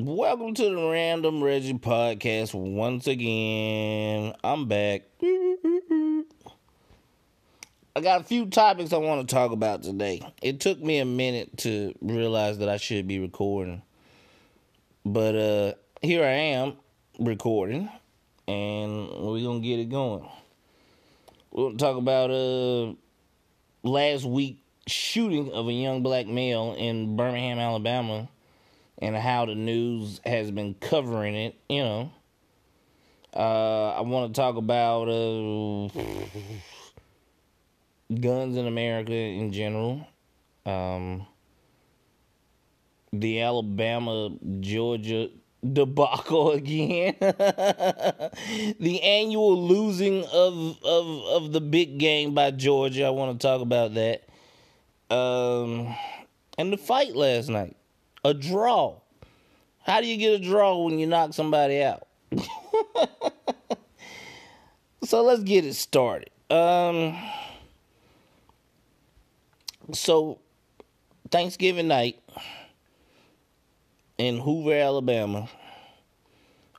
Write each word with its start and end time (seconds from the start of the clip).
Welcome 0.00 0.54
to 0.54 0.62
the 0.62 0.88
Random 0.88 1.42
Reggie 1.42 1.74
podcast 1.74 2.54
once 2.54 3.08
again. 3.08 4.32
I'm 4.44 4.68
back. 4.68 5.02
I 5.20 6.22
got 8.00 8.20
a 8.20 8.22
few 8.24 8.46
topics 8.46 8.92
I 8.92 8.98
want 8.98 9.28
to 9.28 9.34
talk 9.34 9.50
about 9.50 9.82
today. 9.82 10.22
It 10.40 10.60
took 10.60 10.80
me 10.80 11.00
a 11.00 11.04
minute 11.04 11.58
to 11.58 11.96
realize 12.00 12.58
that 12.58 12.68
I 12.68 12.76
should 12.76 13.08
be 13.08 13.18
recording. 13.18 13.82
But 15.04 15.34
uh 15.34 15.72
here 16.00 16.22
I 16.22 16.28
am 16.28 16.74
recording 17.18 17.90
and 18.46 19.08
we're 19.08 19.42
going 19.42 19.62
to 19.62 19.68
get 19.68 19.80
it 19.80 19.90
going. 19.90 20.28
We're 21.50 21.64
going 21.64 21.76
to 21.76 21.84
talk 21.84 21.96
about 21.96 22.30
uh 22.30 22.92
last 23.82 24.24
week 24.24 24.62
shooting 24.86 25.50
of 25.50 25.66
a 25.66 25.72
young 25.72 26.04
black 26.04 26.28
male 26.28 26.76
in 26.78 27.16
Birmingham, 27.16 27.58
Alabama 27.58 28.28
and 29.00 29.16
how 29.16 29.46
the 29.46 29.54
news 29.54 30.20
has 30.24 30.50
been 30.50 30.74
covering 30.74 31.34
it, 31.34 31.54
you 31.68 31.82
know. 31.82 32.12
Uh, 33.34 33.90
I 33.90 34.00
want 34.00 34.34
to 34.34 34.40
talk 34.40 34.56
about 34.56 35.08
uh, 35.08 35.88
guns 38.20 38.56
in 38.56 38.66
America 38.66 39.12
in 39.12 39.52
general. 39.52 40.06
Um, 40.66 41.26
the 43.12 43.40
Alabama 43.42 44.30
Georgia 44.60 45.28
debacle 45.72 46.50
again. 46.52 47.14
the 47.20 49.00
annual 49.02 49.62
losing 49.66 50.24
of, 50.24 50.78
of 50.84 51.22
of 51.24 51.52
the 51.52 51.60
big 51.60 51.98
game 51.98 52.34
by 52.34 52.50
Georgia. 52.50 53.04
I 53.04 53.10
want 53.10 53.38
to 53.38 53.46
talk 53.46 53.60
about 53.60 53.94
that. 53.94 54.24
Um, 55.14 55.94
and 56.58 56.72
the 56.72 56.76
fight 56.76 57.14
last 57.14 57.48
night. 57.48 57.76
A 58.28 58.34
draw. 58.34 59.00
How 59.86 60.02
do 60.02 60.06
you 60.06 60.18
get 60.18 60.38
a 60.38 60.38
draw 60.38 60.84
when 60.84 60.98
you 60.98 61.06
knock 61.06 61.32
somebody 61.32 61.82
out? 61.82 62.06
so 65.02 65.22
let's 65.22 65.42
get 65.44 65.64
it 65.64 65.72
started. 65.72 66.28
Um, 66.50 67.16
so 69.94 70.40
Thanksgiving 71.30 71.88
night 71.88 72.22
in 74.18 74.36
Hoover, 74.40 74.74
Alabama, 74.74 75.48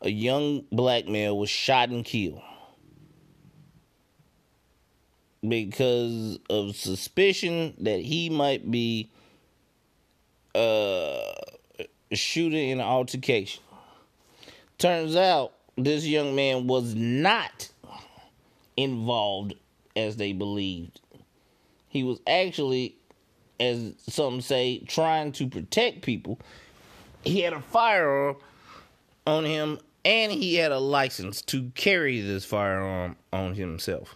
a 0.04 0.10
young 0.12 0.66
black 0.72 1.08
male 1.08 1.36
was 1.36 1.50
shot 1.50 1.90
and 1.90 2.06
killed 2.06 2.44
because 5.42 6.38
of 6.48 6.76
suspicion 6.76 7.74
that 7.80 8.02
he 8.02 8.30
might 8.30 8.70
be 8.70 9.10
uh 10.56 11.34
shooting 12.12 12.70
in 12.70 12.80
an 12.80 12.86
altercation. 12.86 13.62
Turns 14.78 15.16
out 15.16 15.54
this 15.78 16.06
young 16.06 16.36
man 16.36 16.68
was 16.68 16.96
not 16.96 17.70
involved 18.78 19.54
as 19.96 20.18
they 20.18 20.34
believed. 20.34 21.02
He 21.90 22.04
was 22.04 22.20
actually, 22.28 22.96
as 23.60 23.94
some 24.08 24.42
say, 24.42 24.80
trying 24.88 25.32
to 25.34 25.48
protect 25.48 26.02
people. 26.02 26.40
He 27.24 27.42
had 27.42 27.54
a 27.54 27.62
firearm 27.62 28.38
on 29.28 29.46
him 29.46 29.80
and 30.06 30.32
he 30.32 30.56
had 30.56 30.72
a 30.72 30.80
license 30.80 31.42
to 31.44 31.72
carry 31.76 32.22
this 32.22 32.46
firearm 32.46 33.18
on 33.34 33.56
himself. 33.56 34.16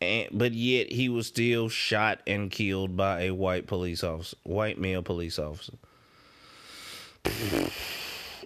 And, 0.00 0.28
but 0.32 0.52
yet 0.52 0.92
he 0.92 1.08
was 1.08 1.26
still 1.26 1.68
shot 1.68 2.20
and 2.26 2.50
killed 2.50 2.96
by 2.96 3.22
a 3.22 3.30
white 3.32 3.66
police 3.66 4.04
officer, 4.04 4.36
white 4.44 4.78
male 4.78 5.02
police 5.02 5.38
officer. 5.38 5.74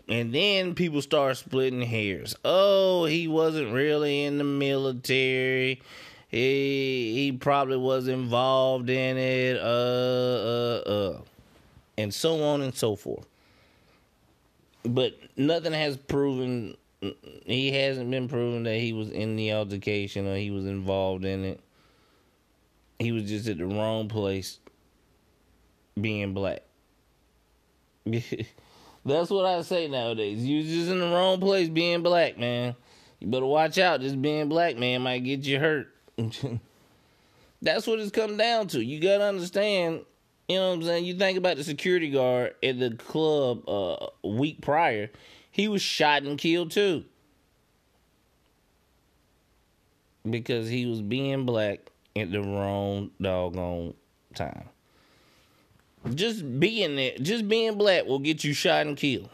And 0.09 0.35
then 0.35 0.75
people 0.75 1.03
start 1.03 1.37
splitting 1.37 1.83
hairs. 1.83 2.35
Oh, 2.45 3.05
he 3.05 3.29
wasn't 3.29 3.73
really 3.73 4.25
in 4.25 4.39
the 4.39 4.45
military. 4.45 5.81
He 6.29 7.13
he 7.15 7.33
probably 7.33 7.77
was 7.77 8.09
involved 8.09 8.89
in 8.89 9.17
it. 9.19 9.59
Uh 9.59 9.63
uh 9.63 10.83
uh. 10.87 11.21
And 11.99 12.13
so 12.13 12.43
on 12.43 12.63
and 12.63 12.75
so 12.75 12.97
forth. 12.97 13.27
But 14.83 15.15
nothing 15.37 15.75
has 15.75 15.97
proven 15.97 16.77
he 17.45 17.73
hasn't 17.73 18.11
been 18.11 18.29
proven 18.29 18.63
that 18.65 18.77
he 18.77 18.93
was 18.93 19.11
in 19.11 19.37
the 19.37 19.53
altercation 19.53 20.27
or 20.27 20.37
he 20.37 20.51
was 20.51 20.67
involved 20.67 21.25
in 21.25 21.45
it. 21.45 21.61
He 22.99 23.13
was 23.13 23.25
just 23.25 23.49
at 23.49 23.59
the 23.59 23.67
wrong 23.67 24.09
place 24.09 24.59
being 26.01 26.35
black. 26.35 26.63
That's 29.05 29.31
what 29.31 29.45
I 29.45 29.63
say 29.63 29.89
nowadays. 29.89 30.45
You 30.45 30.63
just 30.63 30.91
in 30.91 31.01
the 31.01 31.07
wrong 31.07 31.41
place 31.41 31.69
being 31.69 32.03
black, 32.03 32.39
man. 32.39 32.77
You 33.19 33.27
better 33.27 33.47
watch 33.47 33.79
out. 33.79 34.01
Just 34.01 34.21
being 34.21 34.49
black, 34.49 34.77
man, 34.77 35.03
might 35.03 35.25
get 35.25 35.41
you 35.41 35.59
hurt. 35.59 35.89
That's 37.63 37.87
what 37.87 38.01
it's 38.01 38.11
come 38.11 38.37
down 38.37 38.69
to. 38.69 38.83
You 38.83 39.01
gotta 39.01 39.25
understand, 39.25 40.03
you 40.49 40.57
know 40.57 40.71
what 40.71 40.75
I'm 40.75 40.83
saying? 40.83 41.05
You 41.05 41.17
think 41.17 41.39
about 41.39 41.57
the 41.57 41.65
security 41.65 42.11
guard 42.11 42.55
at 42.63 42.79
the 42.79 42.91
club 42.97 43.69
uh, 43.69 44.07
a 44.25 44.29
week 44.29 44.61
prior, 44.61 45.11
he 45.53 45.69
was 45.69 45.83
shot 45.83 46.23
and 46.23 46.37
killed 46.39 46.73
too. 46.73 47.05
Because 50.29 50.69
he 50.69 50.87
was 50.87 51.01
being 51.01 51.47
black 51.47 51.91
at 52.17 52.33
the 52.33 52.41
wrong 52.41 53.11
doggone 53.21 53.95
time. 54.35 54.69
Just 56.15 56.59
being 56.59 56.97
there, 56.97 57.17
just 57.19 57.49
being 57.49 57.77
black 57.79 58.07
will 58.07 58.19
get 58.19 58.43
you 58.43 58.55
shot 58.55 58.87
and 58.87 58.97
killed. 58.97 59.29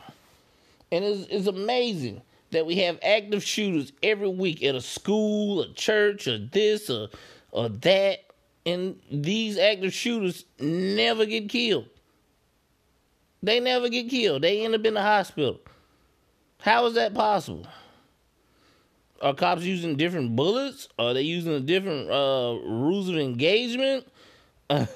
And 0.90 1.04
it's, 1.04 1.26
it's 1.30 1.46
amazing 1.46 2.20
that 2.50 2.66
we 2.66 2.76
have 2.76 2.98
active 3.02 3.44
shooters 3.44 3.92
every 4.02 4.28
week 4.28 4.62
at 4.62 4.74
a 4.74 4.80
school, 4.80 5.60
a 5.62 5.72
church, 5.72 6.26
or 6.26 6.38
this, 6.38 6.90
or, 6.90 7.08
or 7.52 7.68
that. 7.68 8.24
And 8.66 8.98
these 9.10 9.56
active 9.56 9.94
shooters 9.94 10.44
never 10.58 11.24
get 11.26 11.48
killed. 11.48 11.86
They 13.42 13.60
never 13.60 13.88
get 13.88 14.10
killed. 14.10 14.42
They 14.42 14.64
end 14.64 14.74
up 14.74 14.84
in 14.84 14.94
the 14.94 15.02
hospital. 15.02 15.60
How 16.60 16.86
is 16.86 16.94
that 16.94 17.14
possible? 17.14 17.66
Are 19.20 19.34
cops 19.34 19.62
using 19.62 19.96
different 19.96 20.36
bullets? 20.36 20.88
Are 20.98 21.12
they 21.12 21.22
using 21.22 21.52
a 21.52 21.60
different 21.60 22.10
uh, 22.10 22.56
rules 22.64 23.08
of 23.08 23.16
engagement? 23.16 24.06
I 24.70 24.86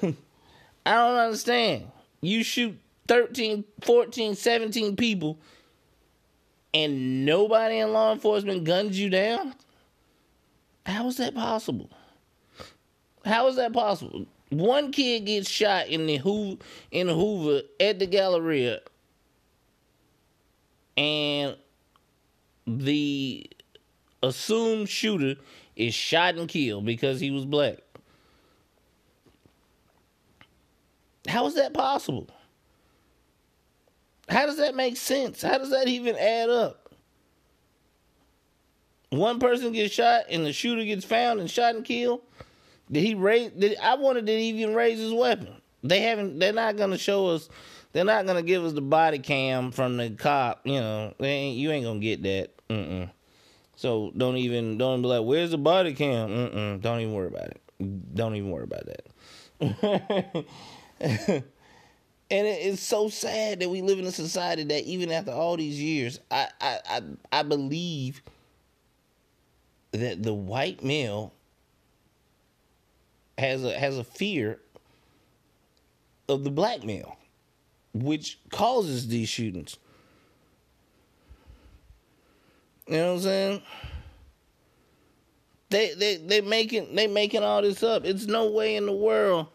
don't 0.85 1.17
understand. 1.17 1.91
You 2.21 2.43
shoot 2.43 2.77
13, 3.07 3.65
14, 3.81 4.35
17 4.35 4.95
people 4.95 5.37
and 6.73 7.25
nobody 7.25 7.79
in 7.79 7.93
law 7.93 8.13
enforcement 8.13 8.63
guns 8.63 8.99
you 8.99 9.09
down? 9.09 9.53
How 10.85 11.07
is 11.07 11.17
that 11.17 11.35
possible? 11.35 11.89
How 13.23 13.47
is 13.47 13.55
that 13.55 13.73
possible? 13.73 14.25
One 14.49 14.91
kid 14.91 15.25
gets 15.25 15.49
shot 15.49 15.87
in 15.87 16.05
the 16.05 16.17
Hoover, 16.17 16.61
in 16.91 17.07
Hoover 17.07 17.61
at 17.79 17.99
the 17.99 18.05
Galleria, 18.05 18.81
and 20.97 21.32
the 22.83 23.49
assumed 24.21 24.89
shooter 24.89 25.35
is 25.75 25.93
shot 25.93 26.35
and 26.35 26.47
killed 26.47 26.85
because 26.85 27.19
he 27.19 27.31
was 27.31 27.45
black. 27.45 27.77
How 31.27 31.47
is 31.47 31.55
that 31.55 31.73
possible? 31.73 32.29
How 34.29 34.45
does 34.45 34.57
that 34.57 34.75
make 34.75 34.97
sense? 34.97 35.41
How 35.41 35.57
does 35.57 35.71
that 35.71 35.87
even 35.87 36.15
add 36.15 36.49
up? 36.49 36.93
One 39.09 39.39
person 39.39 39.71
gets 39.73 39.93
shot 39.93 40.25
and 40.29 40.45
the 40.45 40.53
shooter 40.53 40.83
gets 40.83 41.05
found 41.05 41.39
and 41.39 41.49
shot 41.49 41.75
and 41.75 41.85
killed. 41.85 42.21
Did 42.91 43.03
he 43.03 43.15
raise? 43.15 43.51
Did 43.51 43.77
I 43.81 43.95
did 44.13 44.27
he 44.27 44.49
even 44.49 44.73
raise 44.73 44.99
his 44.99 45.13
weapon? 45.13 45.49
They 45.83 46.01
haven't. 46.01 46.39
They're 46.39 46.53
not 46.53 46.77
gonna 46.77 46.97
show 46.97 47.27
us. 47.27 47.49
They're 47.91 48.05
not 48.05 48.25
gonna 48.25 48.41
give 48.41 48.63
us 48.65 48.73
the 48.73 48.81
body 48.81 49.19
cam 49.19 49.71
from 49.71 49.97
the 49.97 50.09
cop. 50.11 50.61
You 50.65 50.79
know, 50.79 51.13
ain't, 51.19 51.57
you 51.57 51.71
ain't 51.71 51.85
gonna 51.85 51.99
get 51.99 52.23
that. 52.23 52.51
Mm-mm. 52.69 53.09
So 53.75 54.11
don't 54.17 54.37
even 54.37 54.77
don't 54.77 55.01
be 55.01 55.07
like, 55.07 55.23
where's 55.25 55.51
the 55.51 55.57
body 55.57 55.93
cam? 55.93 56.29
Mm-mm. 56.29 56.81
Don't 56.81 57.01
even 57.01 57.13
worry 57.13 57.27
about 57.27 57.47
it. 57.49 57.61
Don't 58.15 58.35
even 58.35 58.51
worry 58.51 58.65
about 58.65 58.85
that. 58.85 60.45
and 60.99 61.43
it's 62.29 62.81
so 62.81 63.09
sad 63.09 63.59
that 63.59 63.69
we 63.69 63.81
live 63.81 63.99
in 63.99 64.05
a 64.05 64.11
society 64.11 64.63
that 64.63 64.83
even 64.85 65.11
after 65.11 65.31
all 65.31 65.57
these 65.57 65.81
years, 65.81 66.19
I 66.31 66.47
I 66.61 66.79
I, 66.89 67.01
I 67.31 67.43
believe 67.43 68.21
that 69.91 70.23
the 70.23 70.33
white 70.33 70.83
male 70.83 71.33
has 73.37 73.63
a 73.63 73.77
has 73.77 73.97
a 73.97 74.03
fear 74.03 74.59
of 76.29 76.43
the 76.43 76.51
black 76.51 76.83
male, 76.83 77.17
which 77.93 78.39
causes 78.51 79.07
these 79.07 79.29
shootings. 79.29 79.77
You 82.87 82.97
know 82.97 83.07
what 83.07 83.17
I'm 83.17 83.21
saying? 83.21 83.61
They 85.69 85.93
they 85.95 86.17
they 86.17 86.41
making 86.41 86.93
they 86.95 87.07
making 87.07 87.43
all 87.43 87.61
this 87.61 87.81
up. 87.81 88.05
It's 88.05 88.25
no 88.25 88.51
way 88.51 88.75
in 88.75 88.85
the 88.85 88.93
world 88.93 89.47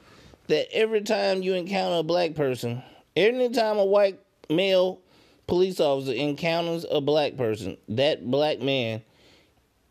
that 0.49 0.67
every 0.73 1.03
time 1.03 1.43
you 1.43 1.55
encounter 1.55 1.99
a 1.99 2.03
black 2.03 2.35
person, 2.35 2.83
every 3.17 3.51
time 3.51 3.79
a 3.79 3.85
white 3.85 4.19
male 4.51 5.01
police 5.47 5.79
officer 5.79 6.13
encounters 6.13 6.85
a 6.91 7.01
black 7.01 7.37
person, 7.37 7.77
that 7.89 8.29
black 8.31 8.61
man 8.61 9.03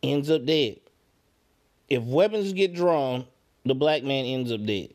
ends 0.04 0.30
up 0.30 0.46
dead. 0.46 0.80
If 1.90 2.04
weapons 2.04 2.54
get 2.54 2.74
drawn, 2.74 3.26
the 3.66 3.76
black 3.76 4.04
man 4.04 4.26
ends 4.26 4.52
up 4.52 4.66
dead. 4.66 4.90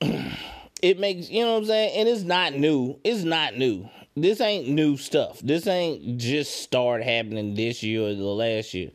it 0.82 0.98
makes, 0.98 1.30
you 1.30 1.44
know 1.44 1.52
what 1.52 1.58
I'm 1.58 1.64
saying? 1.66 1.92
And 1.96 2.08
it's 2.08 2.22
not 2.22 2.54
new. 2.54 2.98
It's 3.04 3.24
not 3.24 3.56
new. 3.56 3.88
This 4.16 4.40
ain't 4.40 4.68
new 4.68 4.96
stuff. 4.96 5.40
This 5.40 5.66
ain't 5.66 6.18
just 6.18 6.62
started 6.62 7.04
happening 7.04 7.54
this 7.54 7.82
year 7.82 8.02
or 8.02 8.14
the 8.14 8.24
last 8.24 8.74
year. 8.74 8.90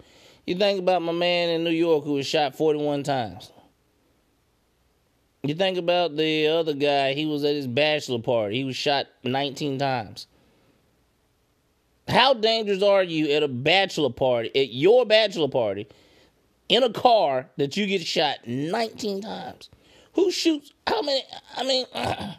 You 0.46 0.56
think 0.56 0.80
about 0.80 1.02
my 1.02 1.12
man 1.12 1.50
in 1.50 1.64
New 1.64 1.72
York 1.72 2.04
who 2.04 2.14
was 2.14 2.28
shot 2.28 2.56
41 2.56 3.04
times. 3.04 3.52
You 5.44 5.54
think 5.56 5.78
about 5.78 6.16
the 6.16 6.48
other 6.48 6.74
guy, 6.74 7.14
he 7.14 7.26
was 7.26 7.44
at 7.44 7.56
his 7.56 7.68
bachelor 7.68 8.20
party. 8.20 8.58
He 8.58 8.64
was 8.64 8.76
shot 8.76 9.08
19 9.24 9.78
times. 9.78 10.28
How 12.08 12.34
dangerous 12.34 12.84
are 12.84 13.04
you 13.04 13.32
at 13.32 13.44
a 13.44 13.48
bachelor 13.48 14.12
party, 14.12 14.50
at 14.56 14.74
your 14.74 15.06
bachelor 15.06 15.48
party, 15.48 15.88
in 16.70 16.84
a 16.84 16.92
car 16.92 17.50
that 17.58 17.78
you 17.78 17.88
get 17.88 18.02
shot 18.02 18.38
19 18.46 19.22
times? 19.22 19.70
Who 20.16 20.32
shoots? 20.32 20.72
How 20.88 21.02
many? 21.02 21.24
I 21.56 21.64
mean, 21.64 21.86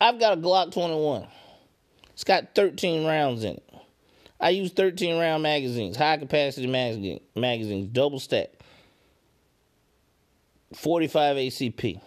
I've 0.00 0.20
got 0.20 0.38
a 0.38 0.40
Glock 0.40 0.72
21. 0.72 1.26
It's 2.12 2.24
got 2.24 2.54
13 2.54 3.06
rounds 3.06 3.42
in 3.42 3.54
it. 3.54 3.74
I 4.40 4.50
use 4.50 4.72
13 4.72 5.18
round 5.18 5.42
magazines, 5.42 5.96
high 5.96 6.18
capacity 6.18 6.66
magazine, 6.66 7.20
magazines, 7.34 7.88
double 7.88 8.20
stack. 8.20 8.50
45 10.74 11.36
ACP. 11.36 12.00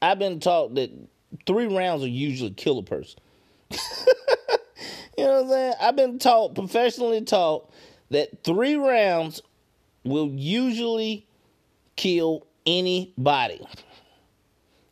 I've 0.00 0.18
been 0.18 0.40
taught 0.40 0.74
that 0.76 0.90
three 1.46 1.66
rounds 1.66 2.00
will 2.00 2.08
usually 2.08 2.52
kill 2.52 2.78
a 2.78 2.82
person. 2.82 3.18
you 3.70 3.76
know 5.18 5.42
what 5.42 5.42
I'm 5.42 5.48
saying? 5.48 5.74
I've 5.80 5.96
been 5.96 6.18
taught, 6.18 6.54
professionally 6.54 7.22
taught, 7.22 7.70
that 8.10 8.44
three 8.44 8.76
rounds 8.76 9.42
will 10.04 10.28
usually 10.28 11.26
kill 12.00 12.46
anybody. 12.64 13.60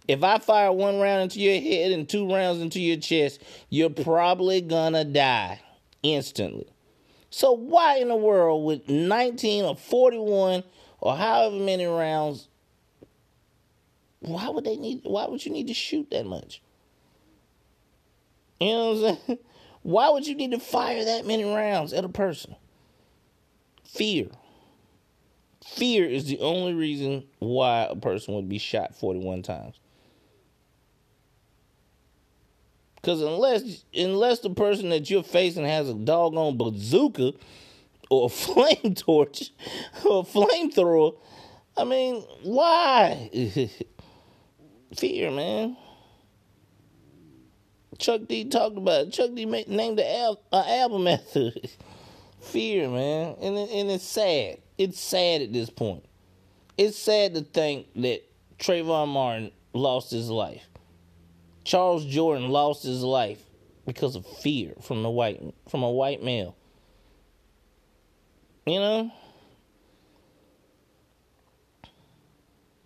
If 0.07 0.23
I 0.23 0.39
fire 0.39 0.71
one 0.71 1.01
round 1.01 1.23
into 1.23 1.41
your 1.41 1.59
head 1.59 1.93
and 1.93 2.07
two 2.07 2.31
rounds 2.31 2.61
into 2.61 2.81
your 2.81 2.99
chest, 2.99 3.43
you're 3.71 3.89
probably 3.89 4.61
gonna 4.61 5.05
die 5.05 5.61
instantly. 6.03 6.67
So 7.31 7.53
why 7.53 7.97
in 7.97 8.09
the 8.09 8.17
world 8.17 8.67
with 8.67 8.91
19 8.91 9.65
or 9.65 9.75
41 9.75 10.65
or 11.01 11.17
however 11.17 11.57
many 11.57 11.87
rounds, 11.87 12.49
why 14.21 14.51
would 14.51 14.65
they 14.65 14.77
need 14.77 15.01
why 15.05 15.27
would 15.29 15.47
you 15.47 15.53
need 15.53 15.69
to 15.69 15.75
shoot 15.75 16.11
that 16.11 16.27
much? 16.27 16.61
You 18.61 18.67
know 18.69 18.93
what 18.93 19.11
I'm 19.11 19.17
saying? 19.27 19.39
Why 19.83 20.11
would 20.11 20.27
you 20.27 20.35
need 20.35 20.51
to 20.51 20.59
fire 20.59 21.05
that 21.05 21.25
many 21.25 21.45
rounds 21.45 21.93
at 21.93 22.05
a 22.05 22.09
person? 22.09 22.57
Fear. 23.85 24.27
Fear 25.75 26.07
is 26.07 26.25
the 26.25 26.41
only 26.41 26.75
reason 26.75 27.25
why 27.39 27.87
a 27.89 27.97
person 27.97 28.35
would 28.35 28.49
be 28.49 28.59
shot 28.59 28.97
41 28.97 29.43
times. 29.43 29.77
Because 32.97 33.23
unless 33.23 33.85
unless 33.95 34.41
the 34.41 34.51
person 34.51 34.89
that 34.89 35.09
you're 35.09 35.23
facing 35.23 35.65
has 35.65 35.89
a 35.89 35.95
doggone 35.95 36.57
bazooka 36.57 37.33
or 38.11 38.27
a 38.27 38.29
flame 38.29 38.95
torch 38.95 39.51
or 40.05 40.21
a 40.21 40.25
flamethrower, 40.25 41.15
I 41.77 41.85
mean, 41.85 42.25
why? 42.43 43.31
Fear, 44.97 45.31
man. 45.31 45.77
Chuck 47.99 48.23
D 48.27 48.45
talked 48.47 48.77
about 48.79 49.07
it. 49.07 49.13
Chuck 49.13 49.35
D 49.35 49.45
named 49.45 49.99
the 49.99 50.17
al- 50.19 50.43
uh, 50.53 50.65
album 50.67 51.07
after 51.07 51.53
Fear, 52.41 52.89
man. 52.89 53.37
And, 53.41 53.59
it, 53.59 53.71
and 53.71 53.91
it's 53.91 54.05
sad. 54.05 54.59
It's 54.79 55.01
sad 55.01 55.43
at 55.43 55.53
this 55.53 55.71
point. 55.71 56.05
It's 56.79 56.97
sad 56.97 57.35
to 57.35 57.43
think 57.43 57.89
that 57.97 58.23
Trayvon 58.59 59.09
Martin 59.09 59.51
lost 59.73 60.13
his 60.13 60.31
life. 60.31 60.69
Charles 61.65 62.07
Jordan 62.07 62.49
lost 62.49 62.85
his 62.85 63.03
life 63.03 63.43
because 63.85 64.15
of 64.15 64.25
fear 64.25 64.75
from 64.81 65.03
the 65.03 65.11
white 65.11 65.43
from 65.69 65.83
a 65.83 65.91
white 65.91 66.23
male. 66.23 66.57
You 68.67 68.79
know? 68.79 69.13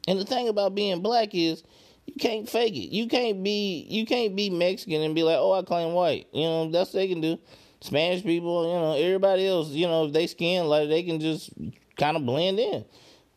And 0.08 0.18
the 0.18 0.24
thing 0.24 0.48
about 0.48 0.74
being 0.74 1.00
black 1.00 1.34
is 1.34 1.62
you 2.06 2.14
can't 2.14 2.48
fake 2.48 2.74
it. 2.74 2.94
You 2.94 3.06
can't 3.06 3.42
be 3.42 3.86
you 3.88 4.06
can't 4.06 4.34
be 4.34 4.50
Mexican 4.50 5.02
and 5.02 5.14
be 5.14 5.22
like, 5.22 5.38
"Oh, 5.38 5.52
I 5.52 5.62
claim 5.62 5.92
white." 5.92 6.26
You 6.32 6.42
know, 6.42 6.70
that's 6.70 6.92
what 6.92 7.00
they 7.00 7.08
can 7.08 7.20
do. 7.20 7.38
Spanish 7.80 8.22
people, 8.22 8.64
you 8.66 8.78
know, 8.78 8.92
everybody 8.94 9.46
else, 9.46 9.68
you 9.68 9.86
know, 9.86 10.06
if 10.06 10.12
they 10.12 10.26
skin 10.26 10.66
like 10.66 10.88
they 10.88 11.02
can 11.02 11.20
just 11.20 11.50
kind 11.96 12.16
of 12.16 12.26
blend 12.26 12.58
in. 12.58 12.84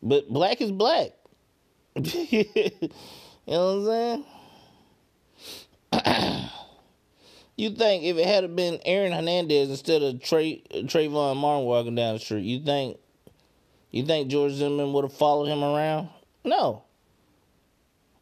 But 0.02 0.28
black 0.28 0.60
is 0.60 0.72
black. 0.72 1.10
you 1.96 2.44
know 3.46 3.76
what 3.76 3.92
I'm 3.92 4.24
saying? 5.94 6.50
you 7.56 7.70
think 7.70 8.04
if 8.04 8.16
it 8.16 8.26
had 8.26 8.54
been 8.54 8.80
Aaron 8.84 9.12
Hernandez 9.12 9.70
instead 9.70 10.02
of 10.02 10.22
Trey 10.22 10.62
Trayvon 10.70 11.36
Martin 11.36 11.64
walking 11.64 11.94
down 11.94 12.14
the 12.14 12.20
street, 12.20 12.44
you 12.44 12.60
think 12.60 12.98
you 13.90 14.04
think 14.04 14.28
George 14.28 14.52
Zimmerman 14.52 14.92
would 14.92 15.04
have 15.04 15.12
followed 15.12 15.46
him 15.46 15.62
around? 15.62 16.08
No. 16.44 16.82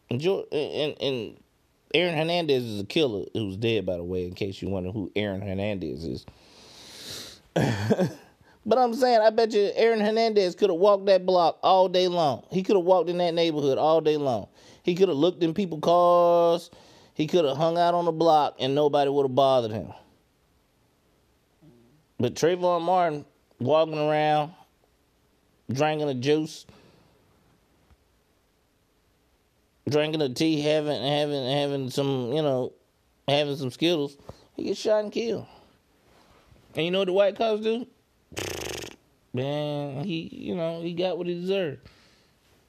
And, 0.09 0.21
George, 0.21 0.47
and, 0.53 0.95
and 1.01 1.37
Aaron 1.93 2.17
Hernandez 2.17 2.63
is 2.63 2.81
a 2.81 2.85
killer 2.85 3.25
who's 3.33 3.57
dead, 3.57 3.85
by 3.85 3.97
the 3.97 4.05
way, 4.05 4.25
in 4.25 4.35
case 4.35 4.63
you 4.63 4.69
wonder 4.69 4.91
who 4.93 5.11
Aaron 5.17 5.41
Hernandez 5.41 6.05
is. 6.05 6.27
but 8.67 8.79
I'm 8.79 8.95
saying, 8.95 9.21
I 9.21 9.31
bet 9.31 9.53
you 9.53 9.71
Aaron 9.75 10.01
Hernandez 10.01 10.55
could 10.55 10.71
have 10.71 10.79
walked 10.79 11.07
that 11.07 11.27
block 11.27 11.59
all 11.63 11.89
day 11.89 12.09
long. 12.09 12.45
He 12.51 12.63
could 12.63 12.77
have 12.77 12.85
walked 12.85 13.11
in 13.11 13.19
that 13.19 13.35
neighborhood 13.35 13.77
all 13.77 14.01
day 14.01 14.17
long. 14.17 14.49
He 14.83 14.95
could 14.95 15.09
have 15.09 15.19
looked 15.19 15.43
in 15.43 15.53
people's 15.53 15.83
cars. 15.83 16.71
He 17.15 17.27
could 17.27 17.45
have 17.45 17.57
hung 17.57 17.79
out 17.79 17.95
on 17.95 18.07
the 18.07 18.13
block 18.13 18.57
and 18.59 18.75
nobody 18.75 19.11
would 19.11 19.25
have 19.25 19.35
bothered 19.35 19.71
him. 19.71 19.93
But 22.19 22.35
Trayvon 22.35 22.83
Martin 22.83 23.25
walking 23.59 23.99
around, 23.99 24.53
drinking 25.71 26.09
a 26.09 26.15
juice, 26.15 26.65
drinking 29.89 30.23
a 30.23 30.29
tea, 30.29 30.61
having 30.61 31.03
having 31.03 31.47
having 31.51 31.91
some, 31.91 32.33
you 32.33 32.43
know, 32.43 32.73
having 33.29 33.57
some 33.57 33.71
Skittles, 33.71 34.17
he 34.55 34.65
gets 34.65 34.81
shot 34.81 35.05
and 35.05 35.13
killed. 35.13 35.47
And 36.75 36.85
you 36.85 36.91
know 36.91 37.01
what 37.01 37.07
the 37.07 37.13
white 37.13 37.37
cops 37.37 37.63
do? 37.63 37.87
Man, 39.35 40.05
he 40.05 40.31
you 40.33 40.55
know, 40.55 40.81
he 40.81 40.95
got 40.95 41.19
what 41.19 41.27
he 41.27 41.35
deserved. 41.35 41.81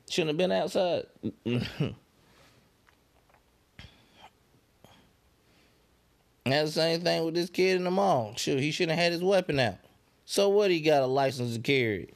Shouldn't 0.10 0.30
have 0.30 0.38
been 0.38 0.52
outside. 0.52 1.06
That's 6.46 6.76
the 6.76 6.82
same 6.82 7.02
thing 7.02 7.26
with 7.26 7.36
this 7.36 7.50
kid 7.50 7.78
in 7.78 7.84
the 7.86 7.92
mall. 7.92 8.34
Sure, 8.36 8.58
he 8.58 8.72
shouldn't 8.72 8.98
have 8.98 9.04
had 9.04 9.14
his 9.14 9.24
weapon 9.24 9.60
out. 9.60 9.78
So 10.26 10.50
what? 10.50 10.70
He 10.72 10.82
got 10.82 11.02
a 11.02 11.08
license 11.08 11.56
to 11.56 11.62
carry. 11.62 12.14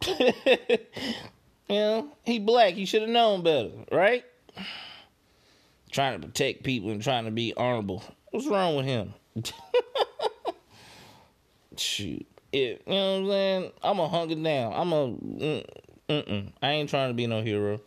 you 0.06 0.78
know, 1.68 2.08
he 2.24 2.38
black. 2.38 2.74
He 2.74 2.84
should 2.84 3.02
have 3.02 3.10
known 3.10 3.42
better, 3.42 3.70
right? 3.90 4.24
Trying 5.90 6.20
to 6.20 6.26
protect 6.26 6.64
people 6.64 6.90
and 6.90 7.02
trying 7.02 7.24
to 7.24 7.30
be 7.30 7.54
honorable. 7.56 8.02
What's 8.30 8.46
wrong 8.46 8.76
with 8.76 8.86
him? 8.86 9.14
Shoot, 11.76 12.26
it, 12.52 12.82
you 12.86 12.92
know 12.92 13.12
what 13.12 13.18
I'm 13.18 13.28
saying? 13.28 13.72
I'm 13.82 13.98
a 14.00 14.08
hunker 14.08 14.34
down. 14.34 14.72
I'm 14.74 14.92
a. 14.92 15.08
Mm, 15.08 15.66
mm-mm. 16.08 16.52
I 16.62 16.70
ain't 16.70 16.90
trying 16.90 17.10
to 17.10 17.14
be 17.14 17.26
no 17.26 17.42
hero. 17.42 17.80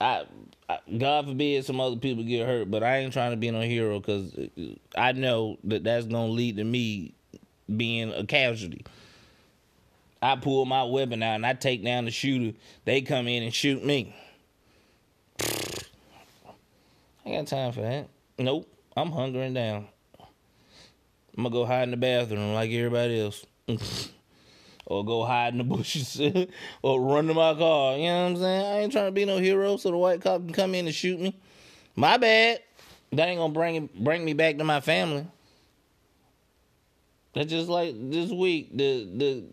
I 0.00 0.24
God 0.98 1.26
forbid 1.26 1.64
some 1.64 1.80
other 1.80 1.96
people 1.96 2.24
get 2.24 2.46
hurt, 2.46 2.70
but 2.70 2.82
I 2.82 2.98
ain't 2.98 3.12
trying 3.12 3.32
to 3.32 3.36
be 3.36 3.50
no 3.50 3.60
hero 3.60 3.98
because 3.98 4.34
I 4.96 5.12
know 5.12 5.58
that 5.64 5.84
that's 5.84 6.06
gonna 6.06 6.28
lead 6.28 6.56
to 6.56 6.64
me 6.64 7.12
being 7.76 8.12
a 8.12 8.24
casualty. 8.24 8.84
I 10.22 10.36
pull 10.36 10.64
my 10.66 10.84
weapon 10.84 11.22
out 11.22 11.36
and 11.36 11.46
I 11.46 11.54
take 11.54 11.82
down 11.82 12.04
the 12.04 12.10
shooter. 12.10 12.56
They 12.84 13.00
come 13.00 13.26
in 13.26 13.42
and 13.42 13.54
shoot 13.54 13.84
me. 13.84 14.14
I 17.24 17.32
got 17.32 17.46
time 17.46 17.72
for 17.72 17.80
that. 17.80 18.08
Nope, 18.38 18.68
I'm 18.96 19.10
hungering 19.10 19.54
down. 19.54 19.88
I'm 21.36 21.44
gonna 21.44 21.52
go 21.52 21.64
hide 21.64 21.84
in 21.84 21.90
the 21.92 21.96
bathroom 21.96 22.54
like 22.54 22.70
everybody 22.70 23.20
else. 23.20 23.46
or 24.86 25.04
go 25.04 25.24
hide 25.24 25.54
in 25.54 25.58
the 25.58 25.64
bushes 25.64 26.20
or 26.82 27.00
run 27.00 27.28
to 27.28 27.34
my 27.34 27.54
car. 27.54 27.96
You 27.96 28.06
know 28.06 28.24
what 28.24 28.30
I'm 28.30 28.36
saying? 28.36 28.66
I 28.66 28.78
ain't 28.80 28.92
trying 28.92 29.06
to 29.06 29.12
be 29.12 29.24
no 29.24 29.38
hero 29.38 29.76
so 29.76 29.90
the 29.90 29.96
white 29.96 30.20
cop 30.20 30.42
can 30.42 30.52
come 30.52 30.74
in 30.74 30.86
and 30.86 30.94
shoot 30.94 31.20
me. 31.20 31.38
My 31.96 32.16
bad. 32.16 32.60
That 33.12 33.28
ain't 33.28 33.38
gonna 33.38 33.52
bring 33.52 33.88
bring 33.94 34.24
me 34.24 34.34
back 34.34 34.58
to 34.58 34.64
my 34.64 34.80
family. 34.80 35.26
That's 37.34 37.50
just 37.50 37.68
like 37.68 37.94
this 38.10 38.30
week, 38.30 38.76
the 38.76 39.04
the 39.16 39.44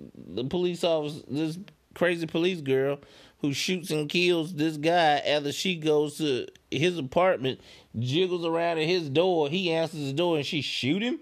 the 0.41 0.43
police 0.43 0.83
officer, 0.83 1.21
this 1.27 1.57
crazy 1.93 2.27
police 2.27 2.61
girl 2.61 2.99
who 3.39 3.53
shoots 3.53 3.91
and 3.91 4.09
kills 4.09 4.53
this 4.53 4.77
guy 4.77 5.17
after 5.17 5.51
she 5.51 5.75
goes 5.75 6.17
to 6.17 6.47
his 6.71 6.97
apartment, 6.97 7.59
jiggles 7.97 8.45
around 8.45 8.79
at 8.79 8.87
his 8.87 9.09
door. 9.09 9.49
He 9.49 9.71
answers 9.71 10.05
the 10.05 10.13
door 10.13 10.37
and 10.37 10.45
she 10.45 10.61
shoot 10.61 11.01
him. 11.01 11.19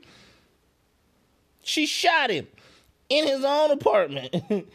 She 1.66 1.88
shot 1.88 2.30
him 2.30 2.48
in 3.10 3.26
his 3.26 3.44
own 3.44 3.72
apartment. 3.72 4.34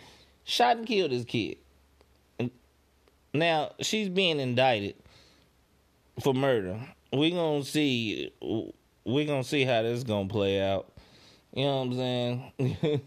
shot 0.44 0.76
and 0.76 0.86
killed 0.86 1.12
his 1.12 1.24
kid. 1.24 1.56
Now 3.32 3.70
she's 3.80 4.08
being 4.08 4.40
indicted 4.40 4.96
for 6.20 6.34
murder. 6.34 6.80
We 7.12 7.30
gonna 7.30 7.64
see. 7.64 8.32
We 9.04 9.24
gonna 9.24 9.44
see 9.44 9.64
how 9.64 9.82
this 9.82 10.02
gonna 10.02 10.28
play 10.28 10.60
out. 10.60 10.92
You 11.54 11.64
know 11.64 11.76
what 11.76 11.82
I'm 11.82 11.94
saying? 11.94 12.52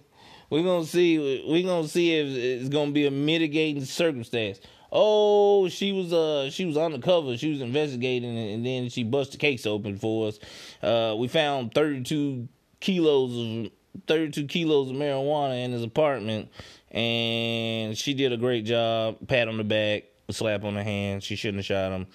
we 0.49 0.63
gonna 0.63 0.85
see. 0.85 1.43
We 1.45 1.63
gonna 1.63 1.89
see 1.89 2.13
if 2.13 2.27
it's 2.61 2.69
gonna 2.69 2.91
be 2.91 3.05
a 3.05 3.11
mitigating 3.11 3.83
circumstance. 3.83 4.61
Oh, 4.93 5.67
she 5.67 5.91
was 5.91 6.13
uh 6.13 6.49
she 6.51 6.63
was 6.63 6.77
undercover. 6.77 7.35
She 7.35 7.51
was 7.51 7.59
investigating, 7.59 8.37
and 8.37 8.65
then 8.65 8.87
she 8.87 9.03
bust 9.03 9.33
the 9.33 9.37
case 9.37 9.65
open 9.65 9.97
for 9.97 10.29
us. 10.29 10.39
Uh, 10.81 11.15
we 11.17 11.27
found 11.27 11.73
32 11.73 12.47
kilos 12.83 13.65
of 13.65 13.71
32 14.07 14.45
kilos 14.47 14.89
of 14.89 14.95
marijuana 14.95 15.63
in 15.63 15.71
his 15.71 15.83
apartment, 15.83 16.49
and 16.91 17.97
she 17.97 18.13
did 18.13 18.33
a 18.33 18.37
great 18.37 18.65
job. 18.65 19.17
Pat 19.27 19.47
on 19.47 19.57
the 19.57 19.63
back, 19.63 20.03
slap 20.29 20.63
on 20.63 20.75
the 20.75 20.83
hand. 20.83 21.23
She 21.23 21.35
shouldn't 21.35 21.59
have 21.59 21.65
shot 21.65 21.91
him. 21.91 22.07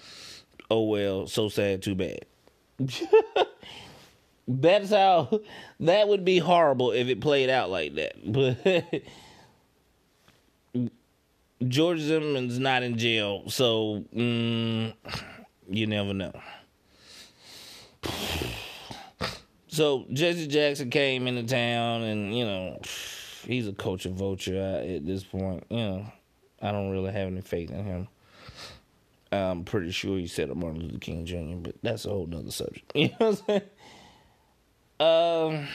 Oh 0.69 0.83
well, 0.83 1.27
so 1.27 1.49
sad, 1.49 1.81
too 1.81 1.95
bad. 1.95 2.25
That's 4.47 4.91
how 4.91 5.41
that 5.79 6.07
would 6.07 6.23
be 6.23 6.37
horrible 6.39 6.91
if 6.91 7.07
it 7.07 7.21
played 7.21 7.49
out 7.49 7.69
like 7.69 7.95
that. 7.95 8.15
But 10.71 11.67
George 11.67 11.99
Zimmerman's 11.99 12.57
not 12.57 12.83
in 12.83 12.97
jail, 12.97 13.49
so 13.49 14.05
mm, 14.15 14.93
you 15.67 15.87
never 15.87 16.13
know. 16.13 16.31
So 19.79 20.05
Jesse 20.11 20.47
Jackson 20.47 20.89
came 20.89 21.25
into 21.25 21.43
town, 21.43 22.01
and 22.01 22.37
you 22.37 22.43
know 22.43 22.81
he's 23.45 23.65
a 23.65 23.71
culture 23.71 24.09
vulture 24.09 24.59
at 24.59 25.05
this 25.05 25.23
point. 25.23 25.63
You 25.69 25.77
know, 25.77 26.05
I 26.61 26.73
don't 26.73 26.89
really 26.89 27.13
have 27.13 27.29
any 27.29 27.39
faith 27.39 27.71
in 27.71 27.85
him. 27.85 28.09
I'm 29.31 29.63
pretty 29.63 29.91
sure 29.91 30.17
he 30.17 30.27
said 30.27 30.53
Martin 30.53 30.81
Luther 30.81 30.97
King 30.97 31.25
Jr., 31.25 31.61
but 31.61 31.75
that's 31.81 32.03
a 32.03 32.09
whole 32.09 32.27
nother 32.27 32.51
subject. 32.51 32.91
You 32.93 33.07
know 33.07 33.15
what 33.19 33.27
I'm 33.29 33.35
saying? 33.47 33.61
Um, 34.99 35.67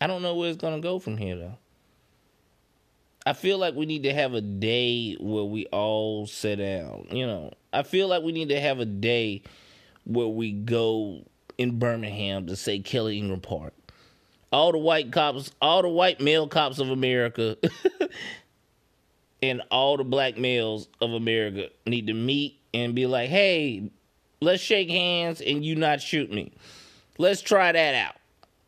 I 0.00 0.06
don't 0.06 0.22
know 0.22 0.36
where 0.36 0.48
it's 0.48 0.62
gonna 0.62 0.78
go 0.78 1.00
from 1.00 1.16
here 1.16 1.36
though. 1.36 1.58
I 3.26 3.32
feel 3.32 3.58
like 3.58 3.74
we 3.74 3.86
need 3.86 4.04
to 4.04 4.14
have 4.14 4.34
a 4.34 4.40
day 4.40 5.16
where 5.18 5.42
we 5.42 5.66
all 5.72 6.28
sit 6.28 6.60
down. 6.60 7.08
You 7.10 7.26
know, 7.26 7.54
I 7.72 7.82
feel 7.82 8.06
like 8.06 8.22
we 8.22 8.30
need 8.30 8.50
to 8.50 8.60
have 8.60 8.78
a 8.78 8.86
day 8.86 9.42
where 10.04 10.28
we 10.28 10.52
go 10.52 11.24
in 11.58 11.78
Birmingham 11.78 12.46
to 12.46 12.56
say 12.56 12.78
Kelly 12.78 13.18
Ingram 13.18 13.40
Park. 13.40 13.72
All 14.52 14.72
the 14.72 14.78
white 14.78 15.12
cops, 15.12 15.50
all 15.60 15.82
the 15.82 15.88
white 15.88 16.20
male 16.20 16.48
cops 16.48 16.78
of 16.78 16.90
America, 16.90 17.56
and 19.42 19.62
all 19.70 19.96
the 19.96 20.04
black 20.04 20.38
males 20.38 20.88
of 21.00 21.12
America 21.12 21.68
need 21.86 22.06
to 22.06 22.14
meet 22.14 22.58
and 22.72 22.94
be 22.94 23.06
like, 23.06 23.28
hey, 23.28 23.90
let's 24.40 24.62
shake 24.62 24.88
hands 24.88 25.40
and 25.40 25.64
you 25.64 25.76
not 25.76 26.00
shoot 26.00 26.32
me. 26.32 26.52
Let's 27.18 27.40
try 27.40 27.72
that 27.72 27.94
out. 27.94 28.16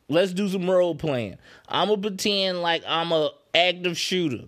Let's 0.08 0.32
do 0.32 0.48
some 0.48 0.68
role 0.68 0.94
playing. 0.94 1.36
I'm 1.68 1.88
gonna 1.88 2.00
pretend 2.00 2.62
like 2.62 2.82
I'm 2.86 3.12
a 3.12 3.30
active 3.54 3.98
shooter, 3.98 4.44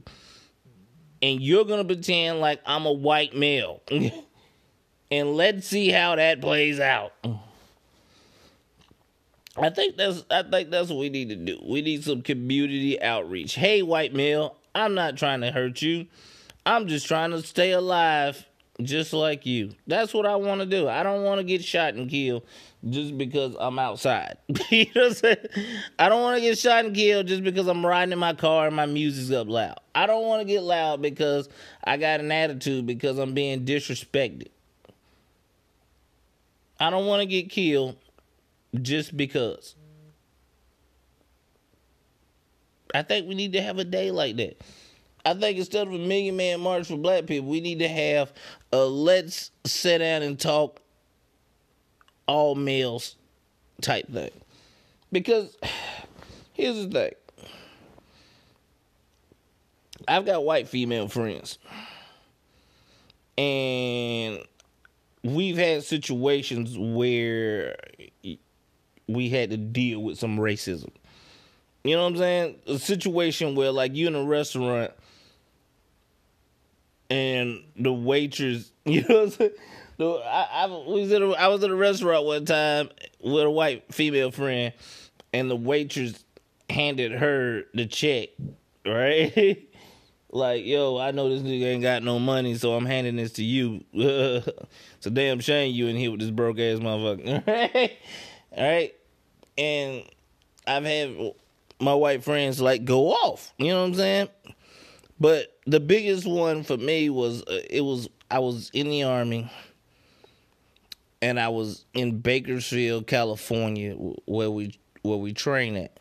and 1.20 1.40
you're 1.42 1.66
gonna 1.66 1.84
pretend 1.84 2.40
like 2.40 2.60
I'm 2.64 2.86
a 2.86 2.92
white 2.92 3.36
male, 3.36 3.82
and 5.10 5.36
let's 5.36 5.66
see 5.66 5.90
how 5.90 6.16
that 6.16 6.40
plays 6.40 6.80
out. 6.80 7.12
I 9.56 9.70
think 9.70 9.96
that's 9.96 10.24
I 10.30 10.42
think 10.42 10.70
that's 10.70 10.90
what 10.90 10.98
we 10.98 11.08
need 11.08 11.28
to 11.30 11.36
do. 11.36 11.58
We 11.62 11.82
need 11.82 12.04
some 12.04 12.22
community 12.22 13.00
outreach. 13.02 13.54
Hey, 13.54 13.82
white 13.82 14.14
male, 14.14 14.56
I'm 14.74 14.94
not 14.94 15.16
trying 15.16 15.40
to 15.40 15.50
hurt 15.50 15.82
you. 15.82 16.06
I'm 16.64 16.86
just 16.86 17.06
trying 17.06 17.30
to 17.32 17.42
stay 17.42 17.72
alive, 17.72 18.46
just 18.80 19.12
like 19.12 19.46
you. 19.46 19.74
That's 19.86 20.14
what 20.14 20.26
I 20.26 20.36
want 20.36 20.60
to 20.60 20.66
do. 20.66 20.88
I 20.88 21.02
don't 21.02 21.24
want 21.24 21.38
to 21.38 21.44
get 21.44 21.64
shot 21.64 21.94
and 21.94 22.08
killed 22.08 22.44
just 22.88 23.18
because 23.18 23.56
I'm 23.58 23.78
outside. 23.78 24.36
you 24.70 24.86
know 24.94 25.02
what 25.02 25.08
I'm 25.08 25.14
saying? 25.14 25.46
I 25.98 26.08
don't 26.08 26.22
want 26.22 26.36
to 26.36 26.42
get 26.42 26.58
shot 26.58 26.84
and 26.84 26.94
killed 26.94 27.26
just 27.26 27.42
because 27.42 27.66
I'm 27.66 27.84
riding 27.84 28.12
in 28.12 28.18
my 28.18 28.34
car 28.34 28.66
and 28.66 28.76
my 28.76 28.86
music's 28.86 29.32
up 29.32 29.48
loud. 29.48 29.80
I 29.94 30.06
don't 30.06 30.26
want 30.26 30.42
to 30.42 30.46
get 30.46 30.62
loud 30.62 31.02
because 31.02 31.48
I 31.82 31.96
got 31.96 32.20
an 32.20 32.30
attitude 32.30 32.86
because 32.86 33.18
I'm 33.18 33.34
being 33.34 33.64
disrespected. 33.64 34.48
I 36.78 36.88
don't 36.90 37.06
want 37.06 37.20
to 37.20 37.26
get 37.26 37.50
killed 37.50 37.96
just 38.80 39.16
because. 39.16 39.74
I 42.94 43.02
think 43.02 43.28
we 43.28 43.34
need 43.34 43.52
to 43.52 43.62
have 43.62 43.78
a 43.78 43.84
day 43.84 44.10
like 44.10 44.36
that. 44.36 44.60
I 45.24 45.34
think 45.34 45.58
instead 45.58 45.86
of 45.86 45.92
a 45.92 45.98
million 45.98 46.36
man 46.36 46.60
march 46.60 46.88
for 46.88 46.96
black 46.96 47.26
people, 47.26 47.48
we 47.48 47.60
need 47.60 47.80
to 47.80 47.88
have 47.88 48.32
a 48.72 48.84
let's 48.84 49.50
sit 49.64 49.98
down 49.98 50.22
and 50.22 50.38
talk 50.38 50.80
all 52.26 52.54
males 52.54 53.16
type 53.80 54.08
thing. 54.08 54.30
Because 55.12 55.56
here's 56.52 56.76
the 56.76 56.88
thing 56.88 57.12
I've 60.08 60.24
got 60.24 60.44
white 60.44 60.68
female 60.68 61.08
friends. 61.08 61.58
And 63.36 64.40
we've 65.22 65.56
had 65.56 65.84
situations 65.84 66.76
where 66.76 67.76
we 69.14 69.28
had 69.28 69.50
to 69.50 69.56
deal 69.56 70.00
with 70.02 70.18
some 70.18 70.38
racism. 70.38 70.90
You 71.84 71.96
know 71.96 72.02
what 72.02 72.10
I'm 72.10 72.16
saying? 72.18 72.56
A 72.66 72.78
situation 72.78 73.54
where, 73.54 73.70
like, 73.70 73.94
you 73.94 74.06
in 74.06 74.14
a 74.14 74.24
restaurant 74.24 74.92
and 77.08 77.62
the 77.76 77.92
waitress, 77.92 78.70
you 78.84 79.02
know 79.08 79.14
what 79.14 79.24
I'm 79.24 79.30
saying? 79.30 79.52
I, 80.00 80.48
I, 80.52 80.66
was 80.66 81.12
at 81.12 81.20
a, 81.20 81.30
I 81.32 81.48
was 81.48 81.62
at 81.62 81.70
a 81.70 81.76
restaurant 81.76 82.24
one 82.24 82.44
time 82.46 82.88
with 83.22 83.44
a 83.44 83.50
white 83.50 83.92
female 83.92 84.30
friend, 84.30 84.72
and 85.32 85.50
the 85.50 85.56
waitress 85.56 86.24
handed 86.70 87.12
her 87.12 87.64
the 87.74 87.86
check, 87.86 88.30
right? 88.86 89.66
like, 90.32 90.64
yo, 90.64 90.96
I 90.96 91.10
know 91.10 91.28
this 91.28 91.42
nigga 91.42 91.64
ain't 91.64 91.82
got 91.82 92.02
no 92.02 92.18
money, 92.18 92.54
so 92.54 92.74
I'm 92.74 92.86
handing 92.86 93.16
this 93.16 93.32
to 93.32 93.44
you. 93.44 93.84
it's 93.92 95.06
a 95.06 95.10
damn 95.10 95.40
shame 95.40 95.74
you 95.74 95.88
in 95.88 95.96
here 95.96 96.10
with 96.10 96.20
this 96.20 96.30
broke 96.30 96.58
ass 96.58 96.78
motherfucker. 96.78 97.90
All 98.56 98.64
right? 98.64 98.94
And 99.60 100.04
I've 100.66 100.84
had 100.84 101.34
my 101.78 101.94
white 101.94 102.24
friends 102.24 102.60
like 102.60 102.84
go 102.84 103.10
off. 103.12 103.52
You 103.58 103.68
know 103.68 103.80
what 103.80 103.88
I'm 103.88 103.94
saying? 103.94 104.28
But 105.20 105.54
the 105.66 105.80
biggest 105.80 106.26
one 106.26 106.64
for 106.64 106.78
me 106.78 107.10
was 107.10 107.42
uh, 107.42 107.60
it 107.68 107.82
was 107.82 108.08
I 108.30 108.38
was 108.38 108.70
in 108.72 108.88
the 108.88 109.02
army 109.02 109.50
and 111.20 111.38
I 111.38 111.48
was 111.48 111.84
in 111.92 112.20
Bakersfield, 112.20 113.06
California, 113.06 113.92
where 113.94 114.50
we 114.50 114.78
where 115.02 115.18
we 115.18 115.32
train 115.32 115.76
at, 115.76 115.98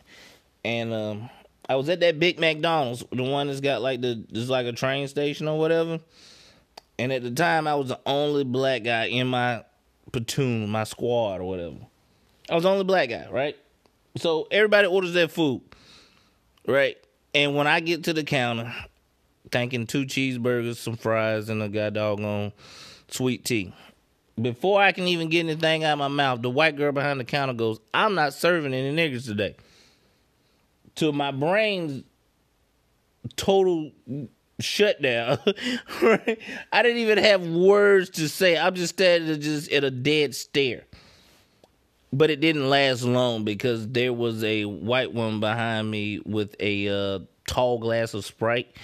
and 0.63 0.93
um, 0.93 1.29
I 1.67 1.75
was 1.75 1.89
at 1.89 1.99
that 1.99 2.19
big 2.19 2.39
McDonald's, 2.39 3.03
the 3.11 3.23
one 3.23 3.47
that's 3.47 3.59
got 3.59 3.81
like 3.81 3.99
the 4.01 4.15
just 4.31 4.49
like 4.49 4.65
a 4.65 4.71
train 4.71 5.07
station 5.07 5.47
or 5.47 5.59
whatever. 5.59 5.99
And 6.97 7.13
at 7.13 7.23
the 7.23 7.31
time, 7.31 7.67
I 7.67 7.75
was 7.75 7.89
the 7.89 7.99
only 8.05 8.43
black 8.43 8.83
guy 8.83 9.05
in 9.05 9.27
my 9.27 9.63
platoon, 10.11 10.69
my 10.69 10.83
squad 10.83 11.39
or 11.39 11.45
whatever. 11.45 11.77
I 12.49 12.55
was 12.55 12.63
the 12.63 12.69
only 12.69 12.83
black 12.83 13.09
guy, 13.09 13.27
right? 13.29 13.55
So 14.17 14.47
everybody 14.51 14.87
orders 14.87 15.13
their 15.13 15.27
food, 15.27 15.61
right? 16.67 16.97
And 17.33 17.55
when 17.55 17.67
I 17.67 17.79
get 17.79 18.05
to 18.05 18.13
the 18.13 18.23
counter, 18.23 18.73
thanking 19.51 19.85
two 19.85 20.05
cheeseburgers, 20.05 20.77
some 20.77 20.95
fries, 20.95 21.49
and 21.49 21.61
a 21.61 21.69
god 21.69 21.93
doggone 21.93 22.51
sweet 23.07 23.45
tea 23.45 23.73
before 24.41 24.81
I 24.81 24.91
can 24.91 25.07
even 25.07 25.29
get 25.29 25.39
anything 25.39 25.83
out 25.83 25.93
of 25.93 25.99
my 25.99 26.07
mouth, 26.07 26.41
the 26.41 26.49
white 26.49 26.75
girl 26.75 26.91
behind 26.91 27.19
the 27.19 27.25
counter 27.25 27.53
goes, 27.53 27.79
I'm 27.93 28.15
not 28.15 28.33
serving 28.33 28.73
any 28.73 28.95
niggers 28.95 29.25
today. 29.25 29.55
To 30.95 31.11
my 31.11 31.31
brain's 31.31 32.03
total 33.35 33.91
shutdown. 34.59 35.39
right? 36.01 36.39
I 36.71 36.83
didn't 36.83 36.99
even 36.99 37.17
have 37.19 37.45
words 37.45 38.09
to 38.11 38.27
say. 38.27 38.57
I'm 38.57 38.75
just 38.75 38.95
standing 38.95 39.39
just 39.39 39.71
at 39.71 39.83
a 39.83 39.91
dead 39.91 40.35
stare. 40.35 40.83
But 42.11 42.29
it 42.31 42.39
didn't 42.39 42.69
last 42.69 43.03
long 43.03 43.43
because 43.43 43.87
there 43.87 44.13
was 44.13 44.43
a 44.43 44.65
white 44.65 45.13
woman 45.13 45.39
behind 45.39 45.89
me 45.91 46.19
with 46.25 46.55
a 46.59 46.87
uh, 46.87 47.19
tall 47.45 47.77
glass 47.77 48.13
of 48.13 48.25
Sprite. 48.25 48.75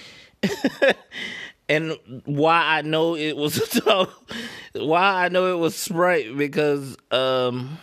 and 1.70 1.98
why 2.25 2.62
I 2.77 2.82
know 2.84 3.15
it 3.15 3.36
was 3.36 3.58
why 4.75 5.25
I 5.25 5.29
know 5.29 5.55
it 5.55 5.60
was 5.60 5.75
Sprite 5.75 6.38
because 6.38 6.96
um 7.10 7.79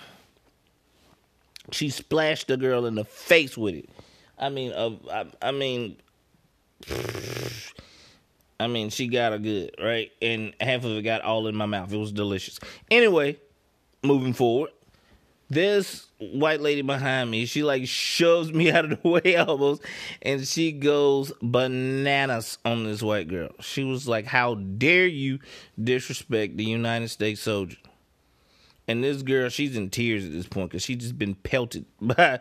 she 1.73 1.91
splashed 1.91 2.49
the 2.49 2.57
girl 2.57 2.87
in 2.87 2.95
the 2.95 3.05
face 3.05 3.57
with 3.57 3.75
it. 3.75 3.89
I 4.39 4.49
mean, 4.49 4.73
uh, 4.73 4.91
I, 5.11 5.49
I 5.49 5.53
mean, 5.53 5.97
I 8.61 8.67
mean, 8.67 8.91
she 8.91 9.07
got 9.09 9.33
her 9.33 9.39
good, 9.39 9.75
right? 9.83 10.11
And 10.21 10.53
half 10.61 10.85
of 10.85 10.93
it 10.93 11.03
got 11.03 11.23
all 11.23 11.47
in 11.47 11.55
my 11.55 11.67
mouth. 11.67 11.93
It 11.93 11.97
was 11.97 12.13
delicious. 12.13 12.59
Anyway, 12.91 13.39
moving 14.03 14.33
forward, 14.33 14.71
this 15.53 16.07
white 16.19 16.61
lady 16.61 16.83
behind 16.83 17.31
me, 17.31 17.45
she 17.45 17.63
like 17.63 17.87
shoves 17.87 18.53
me 18.53 18.71
out 18.73 18.87
of 18.87 19.03
the 19.03 19.09
way 19.09 19.37
almost, 19.37 19.83
and 20.23 20.47
she 20.47 20.73
goes 20.73 21.33
bananas 21.43 22.59
on 22.65 22.85
this 22.85 23.03
white 23.03 23.29
girl. 23.29 23.51
She 23.61 23.85
was 23.85 24.09
like, 24.09 24.27
How 24.27 24.55
dare 24.55 25.07
you 25.07 25.39
disrespect 25.83 26.57
the 26.57 26.65
United 26.65 27.09
States 27.09 27.43
soldier? 27.43 27.77
And 28.89 29.05
this 29.05 29.23
girl, 29.23 29.49
she's 29.49 29.77
in 29.77 29.91
tears 29.91 30.25
at 30.25 30.33
this 30.33 30.47
point 30.47 30.71
because 30.71 30.83
she's 30.83 30.97
just 30.97 31.17
been 31.19 31.35
pelted 31.37 31.85
by, 32.01 32.41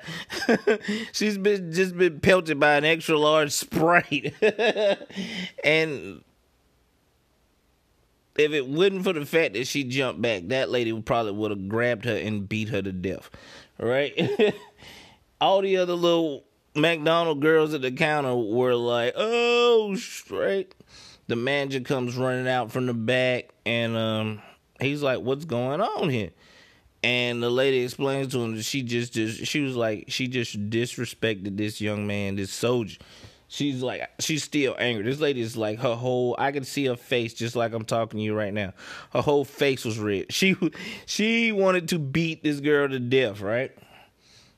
she's 1.12 1.38
been 1.38 1.72
just 1.72 1.98
been 1.98 2.20
pelted 2.20 2.60
by 2.60 2.76
an 2.76 2.86
extra 2.86 3.18
large 3.18 3.52
sprite, 3.52 4.34
and 5.64 6.24
if 8.38 8.52
it 8.52 8.68
wasn't 8.68 9.04
for 9.04 9.14
the 9.14 9.26
fact 9.26 9.54
that 9.54 9.68
she 9.68 9.84
jumped 9.84 10.22
back, 10.22 10.48
that 10.48 10.70
lady 10.70 11.00
probably 11.02 11.34
would 11.34 11.52
have 11.52 11.68
grabbed 11.68 12.06
her 12.06 12.16
and 12.16 12.48
beat 12.48 12.70
her 12.70 12.82
to 12.82 12.92
death. 12.92 13.30
Right? 13.78 14.54
All 15.42 15.62
the 15.62 15.78
other 15.78 15.94
little 15.94 16.44
McDonald 16.76 17.42
girls 17.42 17.74
at 17.74 17.82
the 17.82 17.92
counter 17.92 18.36
were 18.36 18.76
like, 18.76 19.14
"Oh, 19.16 19.96
straight." 19.96 20.76
The 21.28 21.36
manager 21.36 21.80
comes 21.80 22.16
running 22.16 22.48
out 22.48 22.72
from 22.72 22.86
the 22.86 22.94
back, 22.94 23.50
and 23.66 23.96
um, 23.96 24.42
he's 24.80 25.02
like, 25.02 25.20
"What's 25.20 25.46
going 25.46 25.82
on 25.82 26.10
here?" 26.10 26.32
And 27.04 27.42
the 27.42 27.50
lady 27.50 27.80
explains 27.80 28.32
to 28.34 28.40
him 28.40 28.56
that 28.56 28.64
she 28.64 28.84
just, 28.84 29.14
just 29.14 29.46
she 29.46 29.62
was 29.62 29.76
like 29.76 30.06
she 30.08 30.28
just 30.28 30.70
disrespected 30.70 31.58
this 31.58 31.82
young 31.82 32.06
man, 32.06 32.36
this 32.36 32.52
soldier. 32.52 32.98
She's 33.52 33.84
like 33.84 34.10
she's 34.20 34.46
still 34.46 34.78
angry. 34.80 35.04
This 35.04 35.20
lady 35.20 35.42
is 35.42 35.58
like 35.58 35.80
her 35.80 35.94
whole 35.94 36.38
I 36.40 36.54
can 36.54 36.64
see 36.64 36.86
her 36.86 36.96
face 36.96 37.34
just 37.34 37.54
like 37.54 37.74
I'm 37.74 37.84
talking 37.84 38.20
to 38.20 38.24
you 38.24 38.34
right 38.34 38.54
now. 38.54 38.72
Her 39.12 39.20
whole 39.20 39.44
face 39.44 39.84
was 39.84 40.00
red. 40.00 40.32
She 40.32 40.56
she 41.06 41.52
wanted 41.52 41.90
to 41.90 42.00
beat 42.00 42.44
this 42.44 42.62
girl 42.62 42.88
to 42.88 42.98
death, 42.98 43.42
right? 43.42 43.78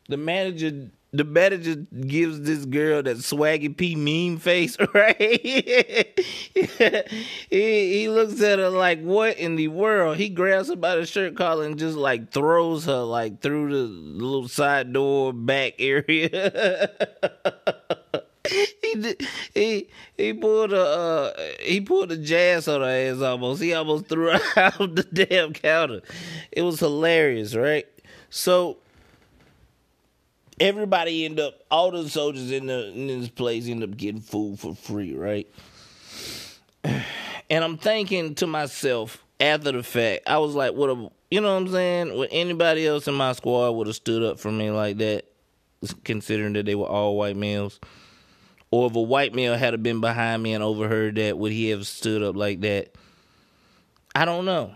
The 0.10 0.18
manager 0.18 0.92
the 1.12 1.24
manager 1.24 1.88
gives 2.06 2.42
this 2.42 2.66
girl 2.66 3.02
that 3.02 3.18
swaggy 3.18 3.76
P 3.76 3.96
meme 3.96 4.40
face, 4.40 4.78
right? 4.94 5.20
he, 5.20 6.06
he 7.50 8.10
looks 8.10 8.40
at 8.42 8.60
her 8.60 8.70
like, 8.70 9.02
what 9.02 9.40
in 9.40 9.56
the 9.56 9.70
world? 9.70 10.18
He 10.18 10.30
grabs 10.30 10.70
her 10.70 10.76
by 10.76 10.98
the 10.98 11.08
shirt 11.08 11.36
collar 11.36 11.66
and 11.66 11.80
just 11.80 11.98
like 11.98 12.32
throws 12.32 12.86
her 12.86 13.02
like 13.02 13.42
through 13.42 13.72
the 13.72 13.86
little 13.86 14.48
side 14.48 14.94
door 14.94 15.34
back 15.34 15.74
area. 15.80 16.92
he 19.54 19.88
he 20.18 20.34
pulled 20.34 20.74
a 20.74 20.82
uh, 20.82 21.34
he 21.60 21.82
pulled 21.82 22.12
a 22.12 22.18
jazz 22.18 22.68
on 22.68 22.82
her 22.82 22.88
ass 22.88 23.22
almost. 23.22 23.62
He 23.62 23.74
almost 23.74 24.06
threw 24.10 24.32
her 24.32 24.40
out 24.56 24.96
the 24.96 25.04
damn 25.04 25.54
counter. 25.54 26.02
It 26.52 26.62
was 26.62 26.80
hilarious, 26.80 27.56
right? 27.56 27.88
So 28.30 28.78
everybody 30.60 31.26
end 31.26 31.40
up 31.40 31.62
all 31.70 31.92
the 31.92 32.10
soldiers 32.10 32.52
in 32.52 32.68
the 32.68 32.90
in 32.90 33.08
this 33.08 33.30
place 33.30 33.68
end 33.68 33.84
up 33.84 33.96
getting 33.98 34.22
food 34.22 34.60
for 34.60 34.76
free, 34.76 35.14
right? 35.14 35.48
And 36.84 37.64
I'm 37.64 37.78
thinking 37.78 38.36
to 38.36 38.48
myself 38.48 39.24
after 39.40 39.72
the 39.72 39.84
fact, 39.84 40.24
I 40.28 40.38
was 40.38 40.56
like, 40.56 40.74
what 40.74 40.90
a 40.90 41.10
you 41.30 41.42
know 41.42 41.54
what 41.54 41.64
I'm 41.64 41.72
saying? 41.72 42.16
Would 42.18 42.30
anybody 42.32 42.86
else 42.86 43.08
in 43.08 43.16
my 43.16 43.34
squad 43.34 43.72
would 43.72 43.88
have 43.88 43.96
stood 43.96 44.24
up 44.24 44.40
for 44.40 44.52
me 44.52 44.70
like 44.70 44.98
that, 44.98 45.26
considering 46.04 46.54
that 46.54 46.66
they 46.66 46.76
were 46.76 46.86
all 46.86 47.18
white 47.18 47.36
males? 47.36 47.80
Or 48.74 48.88
if 48.88 48.96
a 48.96 49.02
white 49.04 49.36
male 49.36 49.56
had 49.56 49.84
been 49.84 50.02
behind 50.02 50.42
me 50.42 50.56
and 50.56 50.64
overheard 50.64 51.14
that, 51.18 51.38
would 51.38 51.52
he 51.52 51.70
have 51.70 51.86
stood 51.86 52.24
up 52.24 52.36
like 52.36 52.62
that? 52.62 52.92
I 54.16 54.26
don't 54.26 54.46
know. 54.46 54.74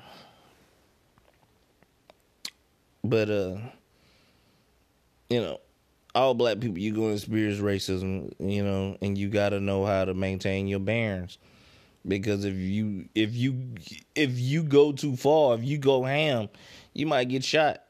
But 3.04 3.32
uh 3.32 3.58
you 5.31 5.42
know, 5.42 5.62
all 6.14 6.36
black 6.36 6.60
people 6.60 6.77
you're 6.77 6.94
going 6.94 7.07
to 7.10 7.16
experience 7.16 7.57
racism, 7.57 8.31
you 8.38 8.64
know, 8.64 9.00
and 9.01 9.18
you 9.18 9.29
got 9.29 9.50
to 9.50 9.60
know 9.60 9.83
how 9.83 10.05
to 10.05 10.14
maintain 10.14 10.68
your 10.68 10.79
bearings. 10.79 11.40
Because 12.07 12.46
if 12.46 12.53
you 12.53 13.10
if 13.16 13.33
you 13.33 13.74
if 14.14 14.38
you 14.38 14.62
go 14.62 14.92
too 14.92 15.16
far, 15.16 15.55
if 15.55 15.64
you 15.64 15.79
go 15.79 16.03
ham, 16.03 16.50
you 16.94 17.07
might 17.07 17.29
get 17.29 17.44
shot 17.44 17.81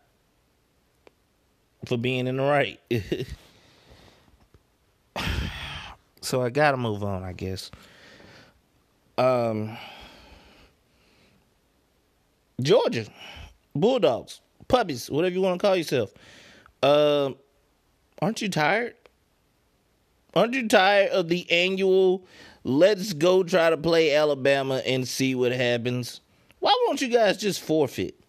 for 1.84 1.98
being 1.98 2.28
in 2.28 2.38
the 2.38 2.43
right. 2.43 2.80
so 6.28 6.42
I 6.42 6.50
got 6.50 6.72
to 6.72 6.78
move 6.78 7.04
on, 7.04 7.24
I 7.24 7.34
guess. 7.34 7.72
Um 9.18 9.78
Georgia 12.62 13.06
Bulldogs, 13.76 14.42
puppies, 14.68 15.10
whatever 15.10 15.34
you 15.34 15.42
want 15.42 15.60
to 15.60 15.66
call 15.66 15.76
yourself. 15.76 16.13
Um 16.84 17.36
aren't 18.22 18.42
you 18.42 18.50
tired? 18.50 18.96
Aren't 20.36 20.54
you 20.54 20.68
tired 20.68 21.12
of 21.12 21.30
the 21.30 21.50
annual 21.50 22.26
let's 22.63 23.13
go 23.13 23.44
try 23.44 23.70
to 23.70 23.78
play 23.78 24.13
Alabama 24.13 24.82
and 24.86 25.08
see 25.08 25.34
what 25.34 25.52
happens? 25.52 26.22
Why 26.60 26.76
won't 26.86 27.02
you 27.02 27.08
guys 27.08 27.38
just 27.38 27.62
forfeit? 27.62 28.20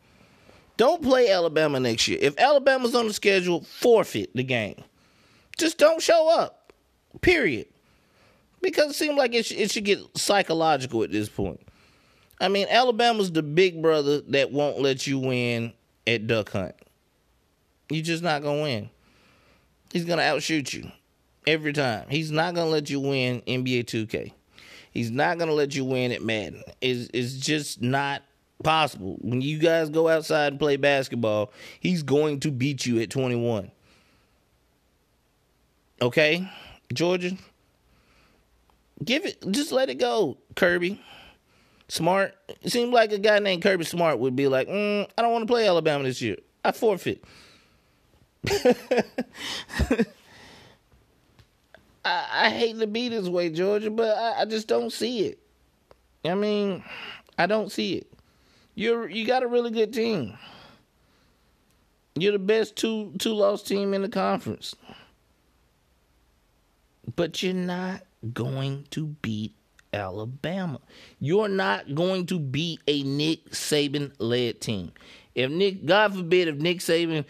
Don't 0.77 1.03
play 1.03 1.31
Alabama 1.31 1.81
next 1.81 2.07
year. 2.07 2.19
If 2.21 2.39
Alabama's 2.39 2.95
on 2.95 3.09
the 3.09 3.13
schedule, 3.13 3.63
forfeit 3.63 4.31
the 4.35 4.45
game. 4.45 4.77
Just 5.59 5.77
don't 5.77 6.01
show 6.01 6.31
up. 6.39 6.73
Period. 7.21 7.67
Because 8.61 8.91
it 8.91 8.95
seems 8.95 9.17
like 9.17 9.35
it, 9.35 9.47
sh- 9.47 9.53
it 9.53 9.71
should 9.71 9.85
get 9.85 10.01
psychological 10.17 11.03
at 11.03 11.13
this 11.13 11.29
point. 11.29 11.61
I 12.41 12.49
mean, 12.49 12.67
Alabama's 12.71 13.33
the 13.33 13.43
big 13.43 13.83
brother 13.83 14.21
that 14.29 14.53
won't 14.53 14.81
let 14.81 15.07
you 15.07 15.19
win 15.19 15.73
at 16.07 16.27
Duck 16.27 16.51
Hunt. 16.51 16.75
You're 17.91 18.05
just 18.05 18.23
not 18.23 18.43
going 18.43 18.59
to 18.59 18.63
win. 18.63 18.91
He's 19.93 20.05
going 20.05 20.19
to 20.19 20.25
outshoot 20.25 20.73
you 20.73 20.91
every 21.47 21.73
time. 21.73 22.07
He's 22.09 22.31
not 22.31 22.55
going 22.55 22.67
to 22.67 22.71
let 22.71 22.91
you 22.91 23.01
win 23.01 23.41
NBA 23.43 23.85
2K. 23.85 24.33
He's 24.91 25.11
not 25.11 25.39
going 25.39 25.49
to 25.49 25.55
let 25.55 25.75
you 25.75 25.85
win 25.85 26.13
at 26.13 26.23
Madden. 26.23 26.63
It's, 26.81 27.11
it's 27.15 27.35
just 27.35 27.81
not 27.83 28.23
possible. 28.63 29.17
When 29.21 29.41
you 29.41 29.59
guys 29.59 29.91
go 29.91 30.09
outside 30.09 30.53
and 30.53 30.59
play 30.59 30.77
basketball, 30.77 31.53
he's 31.81 32.03
going 32.03 32.41
to 32.41 32.51
beat 32.51 32.85
you 32.87 33.01
at 33.01 33.11
21. 33.11 33.71
Okay? 36.01 36.51
Georgia? 36.93 37.37
Give 39.05 39.25
it, 39.25 39.45
just 39.51 39.73
let 39.73 39.91
it 39.91 39.97
go, 39.97 40.39
Kirby. 40.57 41.01
Smart. 41.89 42.35
It 42.63 42.71
seems 42.71 42.93
like 42.93 43.13
a 43.13 43.19
guy 43.19 43.39
named 43.39 43.63
Kirby 43.63 43.85
Smart 43.85 44.19
would 44.19 44.37
be 44.37 44.49
like, 44.49 44.69
mm, 44.69 45.09
I 45.17 45.23
don't 45.23 45.33
want 45.33 45.43
to 45.43 45.53
play 45.53 45.67
Alabama 45.67 46.05
this 46.05 46.21
year. 46.21 46.37
I 46.65 46.73
forfeit. 46.73 47.25
I, 48.51 50.05
I, 52.05 52.51
hate 52.51 52.79
to 52.79 52.87
be 52.87 53.09
this 53.09 53.29
way, 53.29 53.51
Georgia, 53.51 53.91
but 53.91 54.17
I, 54.17 54.43
I, 54.43 54.45
just 54.45 54.69
don't 54.69 54.93
see 54.93 55.27
it. 55.27 55.39
I 56.25 56.35
mean, 56.35 56.85
I 57.37 57.47
don't 57.47 57.71
see 57.71 57.95
it. 57.95 58.07
You're 58.75 59.09
you 59.09 59.27
got 59.27 59.43
a 59.43 59.49
really 59.49 59.71
good 59.71 59.93
team. 59.93 60.39
You're 62.15 62.33
the 62.33 62.39
best 62.39 62.77
two 62.77 63.13
two 63.19 63.33
loss 63.33 63.63
team 63.63 63.93
in 63.93 64.03
the 64.03 64.09
conference. 64.09 64.75
But 67.17 67.43
you're 67.43 67.55
not 67.55 68.03
going 68.35 68.87
to 68.91 69.07
beat 69.23 69.55
Alabama. 69.93 70.81
You're 71.19 71.49
not 71.49 71.95
going 71.95 72.27
to 72.27 72.39
beat 72.39 72.81
a 72.87 73.03
Nick 73.03 73.51
Saban 73.51 74.13
led 74.19 74.61
team. 74.61 74.93
If 75.35 75.51
Nick, 75.51 75.87
God 75.87 76.15
forbid, 76.15 76.49
if 76.49 76.57
Nick 76.57 76.79
Saban 76.79 77.25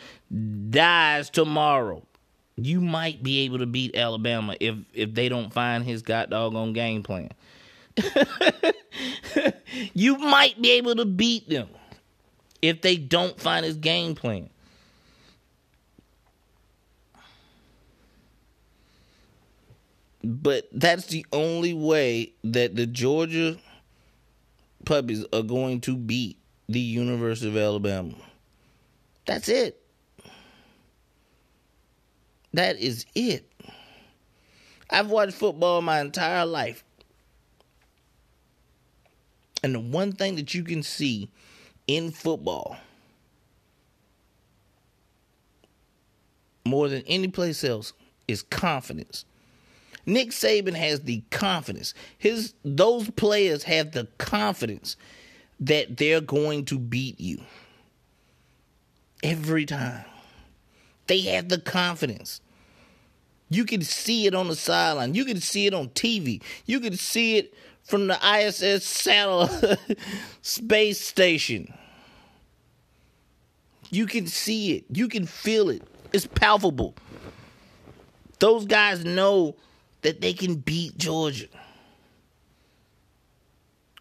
dies 0.70 1.31
tomorrow, 1.31 2.03
you 2.57 2.81
might 2.81 3.22
be 3.22 3.40
able 3.40 3.59
to 3.59 3.66
beat 3.66 3.94
Alabama 3.94 4.57
if 4.59 4.77
if 4.92 5.14
they 5.14 5.29
don't 5.29 5.53
find 5.53 5.85
his 5.85 6.03
god 6.03 6.31
doggone 6.31 6.72
game 6.72 7.03
plan. 7.03 7.31
you 9.94 10.16
might 10.18 10.61
be 10.61 10.72
able 10.72 10.94
to 10.96 11.05
beat 11.05 11.48
them 11.48 11.68
if 12.62 12.81
they 12.81 12.96
don't 12.96 13.40
find 13.40 13.64
his 13.64 13.77
game 13.77 14.14
plan. 14.14 14.48
But 20.22 20.68
that's 20.72 21.07
the 21.07 21.24
only 21.33 21.74
way 21.74 22.33
that 22.44 22.74
the 22.74 22.87
Georgia 22.87 23.57
puppies 24.85 25.24
are 25.33 25.42
going 25.42 25.81
to 25.83 25.96
beat 25.96 26.38
the 26.68 26.81
University 26.81 27.48
of 27.48 27.57
Alabama. 27.57 28.14
That's 29.26 29.48
it. 29.48 29.81
That 32.54 32.78
is 32.78 33.07
it. 33.14 33.50
I've 34.90 35.11
watched 35.11 35.35
football 35.35 35.83
my 35.83 36.00
entire 36.00 36.46
life. 36.46 36.83
And 39.62 39.74
the 39.74 39.81
one 39.81 40.12
thing 40.12 40.37
that 40.37 40.54
you 40.54 40.64
can 40.64 40.83
see 40.83 41.31
in 41.87 42.11
football 42.11 42.76
more 46.64 46.88
than 46.88 47.02
any 47.07 47.28
place 47.28 47.64
else 47.64 47.92
is 48.26 48.42
confidence. 48.42 49.24
Nick 50.08 50.30
Saban 50.30 50.74
has 50.74 51.02
the 51.02 51.22
confidence. 51.30 51.92
His 52.16 52.54
those 52.64 53.10
players 53.10 53.64
have 53.64 53.92
the 53.92 54.08
confidence 54.16 54.96
that 55.60 55.98
they're 55.98 56.22
going 56.22 56.64
to 56.64 56.78
beat 56.78 57.20
you 57.20 57.42
every 59.22 59.66
time. 59.66 60.06
They 61.08 61.20
have 61.20 61.50
the 61.50 61.60
confidence. 61.60 62.40
You 63.50 63.66
can 63.66 63.82
see 63.82 64.26
it 64.26 64.34
on 64.34 64.48
the 64.48 64.56
sideline. 64.56 65.14
You 65.14 65.26
can 65.26 65.42
see 65.42 65.66
it 65.66 65.74
on 65.74 65.90
TV. 65.90 66.42
You 66.64 66.80
can 66.80 66.96
see 66.96 67.36
it 67.36 67.52
from 67.82 68.06
the 68.06 68.18
ISS 68.22 68.86
satellite 68.86 69.78
space 70.42 71.02
station. 71.02 71.74
You 73.90 74.06
can 74.06 74.26
see 74.26 74.76
it. 74.76 74.84
You 74.90 75.08
can 75.08 75.26
feel 75.26 75.68
it. 75.68 75.82
It's 76.14 76.26
palpable. 76.26 76.94
Those 78.38 78.64
guys 78.64 79.04
know 79.04 79.56
that 80.02 80.20
they 80.20 80.32
can 80.32 80.56
beat 80.56 80.96
Georgia. 80.98 81.46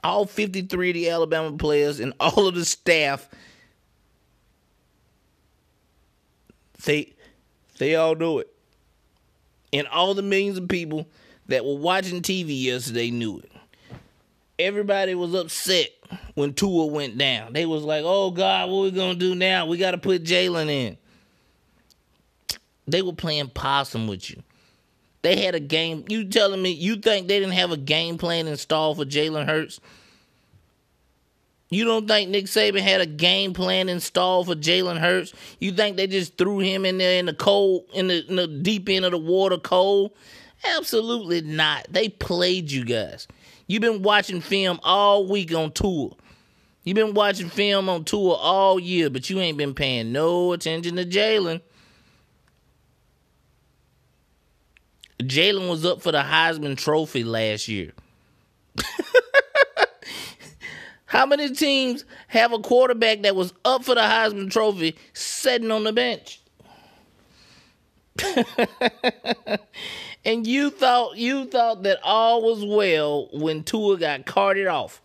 All 0.04 0.26
53 0.26 0.90
of 0.90 0.94
the 0.94 1.10
Alabama 1.10 1.58
players 1.58 2.00
and 2.00 2.14
all 2.20 2.48
of 2.48 2.56
the 2.56 2.66
staff 2.66 3.28
they 6.88 7.14
they 7.78 7.96
all 7.96 8.16
know 8.16 8.40
it. 8.40 8.52
And 9.74 9.88
all 9.88 10.14
the 10.14 10.24
millions 10.24 10.58
of 10.58 10.68
people 10.68 11.08
that 11.48 11.66
were 11.66 11.76
watching 11.76 12.22
TV 12.22 12.64
yesterday 12.64 13.12
knew 13.12 13.40
it. 13.40 13.52
Everybody 14.58 15.14
was 15.14 15.36
upset 15.36 15.90
when 16.34 16.54
Tua 16.54 16.88
went 16.88 17.18
down. 17.18 17.54
They 17.54 17.66
was 17.66 17.84
like, 17.84 18.04
"Oh 18.06 18.32
God, 18.32 18.70
what 18.70 18.84
we 18.84 18.92
gonna 18.92 19.16
do 19.16 19.36
now? 19.36 19.66
We 19.68 19.78
got 19.78 19.92
to 19.92 19.98
put 19.98 20.24
Jalen 20.24 20.70
in." 20.70 20.98
They 22.88 23.02
were 23.02 23.14
playing 23.14 23.50
possum 23.50 24.08
with 24.08 24.30
you. 24.30 24.42
They 25.28 25.44
had 25.44 25.56
a 25.56 25.60
game. 25.60 26.06
You 26.08 26.24
telling 26.24 26.62
me 26.62 26.72
you 26.72 26.96
think 26.96 27.28
they 27.28 27.38
didn't 27.38 27.56
have 27.56 27.74
a 27.74 27.78
game 27.78 28.18
plan 28.18 28.48
installed 28.48 28.96
for 28.96 29.04
Jalen 29.04 29.46
Hurts? 29.46 29.82
You 31.70 31.84
don't 31.84 32.08
think 32.08 32.30
Nick 32.30 32.46
Saban 32.46 32.80
had 32.80 33.02
a 33.02 33.06
game 33.06 33.54
plan 33.54 33.90
installed 33.90 34.48
for 34.48 34.56
Jalen 34.56 35.02
Hurts? 35.02 35.34
You 35.60 35.74
think 35.74 35.98
they 35.98 36.08
just 36.08 36.38
threw 36.38 36.60
him 36.60 36.86
in 36.86 36.98
there 36.98 37.20
in 37.20 37.26
the 37.26 37.34
cold, 37.34 37.88
in 37.94 38.08
the, 38.08 38.26
in 38.26 38.38
the 38.38 38.48
deep 38.48 38.88
end 38.88 39.04
of 39.04 39.12
the 39.12 39.18
water 39.18 39.58
cold? 39.58 40.12
Absolutely 40.78 41.42
not. 41.42 41.88
They 41.90 42.08
played 42.08 42.72
you 42.72 42.86
guys. 42.86 43.28
You've 43.68 43.82
been 43.82 44.04
watching 44.04 44.40
film 44.40 44.80
all 44.82 45.28
week 45.28 45.54
on 45.54 45.74
Tua. 45.74 46.12
You've 46.86 46.96
been 46.96 47.14
watching 47.14 47.50
film 47.50 47.90
on 47.90 48.06
Tua 48.06 48.36
all 48.36 48.80
year, 48.80 49.10
but 49.10 49.30
you 49.30 49.42
ain't 49.42 49.58
been 49.58 49.74
paying 49.74 50.14
no 50.14 50.54
attention 50.54 50.96
to 50.96 51.04
Jalen. 51.04 51.60
Jalen 55.20 55.70
was 55.70 55.86
up 55.86 56.02
for 56.02 56.12
the 56.12 56.22
Heisman 56.22 56.78
Trophy 56.78 57.24
last 57.24 57.68
year. 57.68 57.92
How 61.06 61.26
many 61.26 61.50
teams 61.52 62.06
have 62.28 62.54
a 62.54 62.60
quarterback 62.60 63.22
that 63.22 63.36
was 63.36 63.54
up 63.66 63.84
for 63.86 63.96
the 63.96 64.02
Heisman 64.02 64.52
Trophy 64.52 64.96
sitting 65.14 65.72
on 65.72 65.84
the 65.84 65.94
bench? 65.94 66.42
and 70.26 70.46
you 70.46 70.70
thought 70.70 71.18
you 71.18 71.46
thought 71.46 71.84
that 71.84 72.00
all 72.04 72.42
was 72.44 72.66
well 72.66 73.30
when 73.32 73.64
Tua 73.64 73.98
got 73.98 74.26
carted 74.26 74.68
off. 74.68 75.02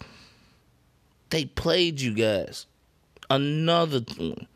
They 1.30 1.44
played 1.46 2.00
you 2.00 2.14
guys. 2.14 2.66
Another 3.30 4.00
one. 4.16 4.46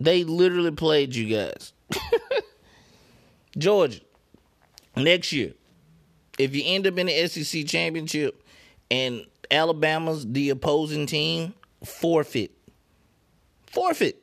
They 0.00 0.24
literally 0.24 0.70
played 0.70 1.14
you 1.14 1.34
guys. 1.34 1.72
Georgia, 3.56 4.00
next 4.96 5.32
year, 5.32 5.54
if 6.38 6.54
you 6.54 6.62
end 6.64 6.86
up 6.86 6.98
in 6.98 7.06
the 7.06 7.26
SEC 7.28 7.66
championship 7.66 8.42
and 8.90 9.26
Alabama's 9.50 10.26
the 10.30 10.50
opposing 10.50 11.06
team, 11.06 11.54
forfeit. 11.84 12.52
Forfeit. 13.66 14.22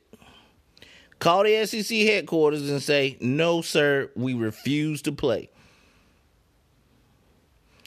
Call 1.18 1.44
the 1.44 1.64
SEC 1.66 1.98
headquarters 1.98 2.68
and 2.70 2.82
say, 2.82 3.16
no, 3.20 3.62
sir, 3.62 4.10
we 4.14 4.34
refuse 4.34 5.02
to 5.02 5.12
play. 5.12 5.50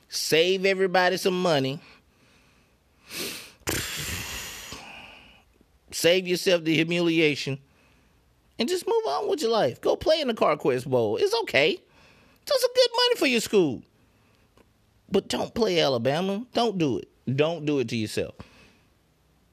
Save 0.10 0.66
everybody 0.66 1.18
some 1.18 1.40
money. 1.40 1.80
Save 5.92 6.28
yourself 6.28 6.64
the 6.64 6.74
humiliation. 6.76 7.60
And 8.60 8.68
just 8.68 8.86
move 8.86 9.04
on 9.08 9.30
with 9.30 9.42
your 9.42 9.52
life. 9.52 9.80
Go 9.80 9.96
play 9.96 10.20
in 10.20 10.28
the 10.28 10.34
CarQuest 10.34 10.86
Bowl. 10.86 11.16
It's 11.16 11.34
okay. 11.44 11.72
It's 12.42 12.62
some 12.62 12.72
good 12.76 12.90
money 12.94 13.16
for 13.16 13.26
your 13.26 13.40
school. 13.40 13.82
But 15.10 15.30
don't 15.30 15.54
play 15.56 15.80
Alabama. 15.80 16.46
Don't 16.54 16.78
do 16.78 16.98
it. 16.98 17.08
Don't 17.36 17.66
do 17.66 17.80
it 17.80 17.88
to 17.90 17.96
yourself. 17.96 18.36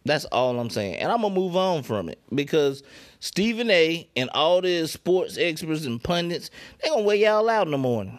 That's 0.05 0.25
all 0.27 0.59
I'm 0.59 0.71
saying. 0.71 0.97
And 0.97 1.11
I'm 1.11 1.21
going 1.21 1.35
to 1.35 1.41
move 1.41 1.57
on 1.57 1.83
from 1.83 2.09
it 2.09 2.21
because 2.35 2.83
Stephen 3.21 3.71
A. 3.71 4.09
and 4.17 4.29
all 4.31 4.61
the 4.61 4.87
sports 4.87 5.37
experts 5.39 5.85
and 5.85 6.03
pundits, 6.03 6.51
they're 6.81 6.91
going 6.91 7.03
to 7.03 7.07
wear 7.07 7.17
y'all 7.17 7.49
out 7.49 7.67
in 7.67 7.73
the 7.73 7.79
morning. 7.79 8.19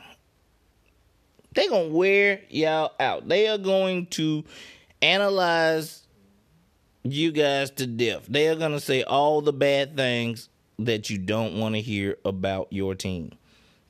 They're 1.54 1.70
going 1.70 1.90
to 1.90 1.96
wear 1.96 2.42
y'all 2.50 2.92
out. 3.00 3.28
They 3.28 3.48
are 3.48 3.58
going 3.58 4.08
to 4.08 4.44
analyze 5.02 6.04
you 7.04 7.32
guys 7.32 7.72
to 7.72 7.88
death. 7.88 8.26
They 8.28 8.48
are 8.50 8.56
going 8.56 8.74
to 8.74 8.80
say 8.80 9.04
all 9.04 9.42
the 9.42 9.54
bad 9.54 9.96
things 9.96 10.50
that 10.80 11.10
you 11.10 11.18
don't 11.18 11.58
want 11.58 11.76
to 11.76 11.82
hear 11.82 12.18
about 12.24 12.68
your 12.72 12.96
team 12.96 13.32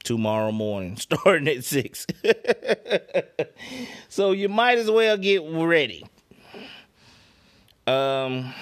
tomorrow 0.03 0.51
morning, 0.53 0.95
starting 0.97 1.47
at 1.47 1.63
six. 1.63 2.07
so 4.09 4.31
you 4.31 4.49
might 4.49 4.77
as 4.77 4.89
well 4.89 5.17
get 5.17 5.43
ready. 5.43 6.05
Um. 7.85 8.53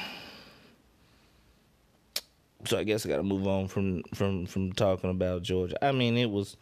So 2.65 2.79
I 2.79 2.83
guess 2.83 3.05
I 3.05 3.09
got 3.09 3.17
to 3.17 3.23
move 3.23 3.47
on 3.47 3.67
from 3.67 4.01
from 4.13 4.47
from 4.47 4.73
talking 4.73 5.11
about 5.11 5.43
Georgia. 5.43 5.83
I 5.83 5.91
mean, 5.91 6.17
it 6.17 6.29
was. 6.29 6.57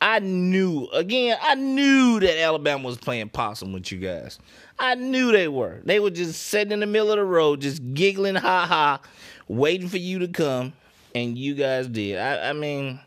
I 0.00 0.18
knew 0.20 0.86
again. 0.92 1.38
I 1.42 1.54
knew 1.54 2.20
that 2.20 2.38
Alabama 2.38 2.86
was 2.86 2.98
playing 2.98 3.30
possum 3.30 3.72
with 3.72 3.90
you 3.90 3.98
guys. 3.98 4.38
I 4.78 4.94
knew 4.94 5.32
they 5.32 5.48
were. 5.48 5.80
They 5.84 6.00
were 6.00 6.10
just 6.10 6.42
sitting 6.42 6.72
in 6.72 6.80
the 6.80 6.86
middle 6.86 7.10
of 7.10 7.16
the 7.16 7.24
road, 7.24 7.60
just 7.62 7.82
giggling, 7.94 8.34
ha 8.34 8.66
ha, 8.66 9.00
waiting 9.48 9.88
for 9.88 9.98
you 9.98 10.20
to 10.20 10.28
come, 10.28 10.72
and 11.14 11.36
you 11.38 11.54
guys 11.54 11.88
did. 11.88 12.18
I, 12.18 12.50
I 12.50 12.52
mean, 12.52 13.00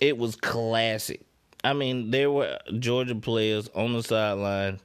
it 0.00 0.18
was 0.18 0.36
classic. 0.36 1.20
I 1.64 1.72
mean, 1.72 2.10
there 2.10 2.30
were 2.30 2.58
Georgia 2.78 3.14
players 3.14 3.68
on 3.74 3.92
the 3.92 4.02
sideline 4.02 4.80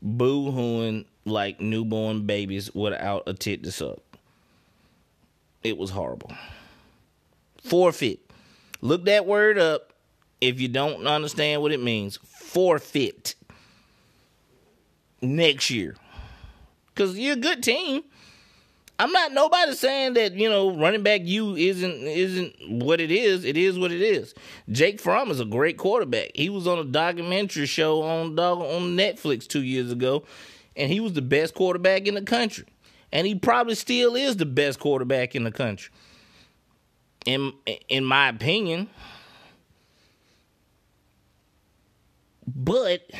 boo 0.00 0.52
hooing 0.52 1.06
like 1.24 1.60
newborn 1.60 2.26
babies 2.26 2.72
without 2.74 3.24
a 3.26 3.34
tit 3.34 3.62
to 3.64 3.72
suck. 3.72 3.98
It 5.62 5.78
was 5.78 5.90
horrible. 5.90 6.32
Forfeit. 7.62 8.20
Look 8.82 9.06
that 9.06 9.24
word 9.26 9.58
up 9.58 9.94
if 10.40 10.60
you 10.60 10.68
don't 10.68 11.06
understand 11.06 11.62
what 11.62 11.72
it 11.72 11.82
means. 11.82 12.18
Forfeit. 12.22 13.34
Next 15.22 15.70
year. 15.70 15.96
Because 16.94 17.18
you're 17.18 17.32
a 17.32 17.36
good 17.36 17.62
team. 17.62 18.04
I'm 18.98 19.10
not 19.10 19.32
nobody 19.32 19.72
saying 19.74 20.14
that 20.14 20.34
you 20.34 20.48
know 20.48 20.76
running 20.76 21.02
back 21.02 21.22
you 21.24 21.56
isn't 21.56 22.02
isn't 22.02 22.54
what 22.68 23.00
it 23.00 23.10
is. 23.10 23.44
It 23.44 23.56
is 23.56 23.78
what 23.78 23.90
it 23.90 24.00
is. 24.00 24.34
Jake 24.70 25.00
Fromm 25.00 25.30
is 25.30 25.40
a 25.40 25.44
great 25.44 25.76
quarterback. 25.78 26.30
He 26.34 26.48
was 26.48 26.66
on 26.68 26.78
a 26.78 26.84
documentary 26.84 27.66
show 27.66 28.02
on 28.02 28.36
dog 28.36 28.60
on 28.60 28.96
Netflix 28.96 29.48
two 29.48 29.62
years 29.62 29.90
ago, 29.90 30.24
and 30.76 30.92
he 30.92 31.00
was 31.00 31.14
the 31.14 31.22
best 31.22 31.54
quarterback 31.54 32.06
in 32.06 32.14
the 32.14 32.22
country, 32.22 32.66
and 33.12 33.26
he 33.26 33.34
probably 33.34 33.74
still 33.74 34.14
is 34.14 34.36
the 34.36 34.46
best 34.46 34.78
quarterback 34.78 35.34
in 35.34 35.42
the 35.42 35.52
country. 35.52 35.92
In 37.26 37.52
in 37.88 38.04
my 38.04 38.28
opinion, 38.28 38.88
but 42.46 43.10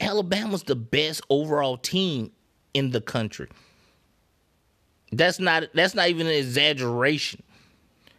Alabama's 0.00 0.62
the 0.62 0.76
best 0.76 1.20
overall 1.28 1.76
team 1.76 2.32
in 2.72 2.90
the 2.90 3.00
country. 3.02 3.48
That's 5.12 5.38
not 5.38 5.64
that's 5.74 5.94
not 5.94 6.08
even 6.08 6.26
an 6.26 6.32
exaggeration. 6.32 7.42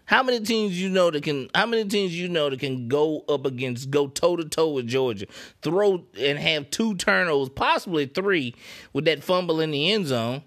How 0.06 0.22
many 0.22 0.42
teams 0.42 0.80
you 0.80 0.90
know 0.90 1.10
that 1.10 1.24
can 1.24 1.50
how 1.56 1.66
many 1.66 1.86
teams 1.86 2.18
you 2.18 2.30
know 2.30 2.50
that 2.50 2.60
can 2.60 2.88
go 2.88 3.24
up 3.28 3.46
against 3.46 3.90
go 3.90 4.08
toe 4.08 4.36
to 4.36 4.46
toe 4.46 4.70
with 4.70 4.88
Georgia, 4.88 5.26
throw 5.62 6.06
and 6.20 6.38
have 6.38 6.70
two 6.70 6.96
turnovers, 6.96 7.50
possibly 7.50 8.06
three, 8.06 8.54
with 8.92 9.06
that 9.06 9.24
fumble 9.24 9.60
in 9.60 9.72
the 9.72 9.92
end 9.92 10.08
zone? 10.08 10.44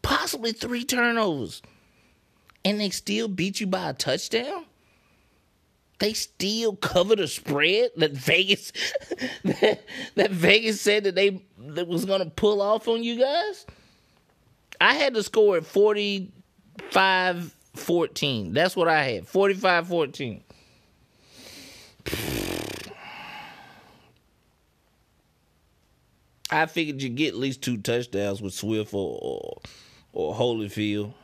Possibly 0.00 0.52
three 0.52 0.84
turnovers. 0.84 1.60
And 2.64 2.80
they 2.80 2.90
still 2.90 3.28
beat 3.28 3.60
you 3.60 3.66
by 3.66 3.90
a 3.90 3.92
touchdown? 3.92 4.64
They 5.98 6.14
still 6.14 6.76
cover 6.76 7.14
the 7.14 7.28
spread 7.28 7.90
that 7.96 8.12
Vegas 8.12 8.72
that, 9.44 9.84
that 10.14 10.30
Vegas 10.30 10.80
said 10.80 11.04
that 11.04 11.14
they 11.14 11.42
that 11.58 11.88
was 11.88 12.04
gonna 12.04 12.30
pull 12.30 12.62
off 12.62 12.88
on 12.88 13.02
you 13.02 13.18
guys? 13.18 13.66
I 14.84 14.92
had 14.92 15.14
to 15.14 15.22
score 15.22 15.56
at 15.56 15.64
45 15.64 17.54
14. 17.72 18.52
That's 18.52 18.76
what 18.76 18.86
I 18.86 19.02
had. 19.02 19.26
45 19.26 19.88
14. 19.88 20.44
I 26.50 26.66
figured 26.66 27.00
you 27.00 27.08
get 27.08 27.28
at 27.28 27.36
least 27.36 27.62
two 27.62 27.78
touchdowns 27.78 28.42
with 28.42 28.52
Swift 28.52 28.92
or, 28.92 29.18
or, 29.22 29.56
or 30.12 30.34
Holyfield. 30.34 31.14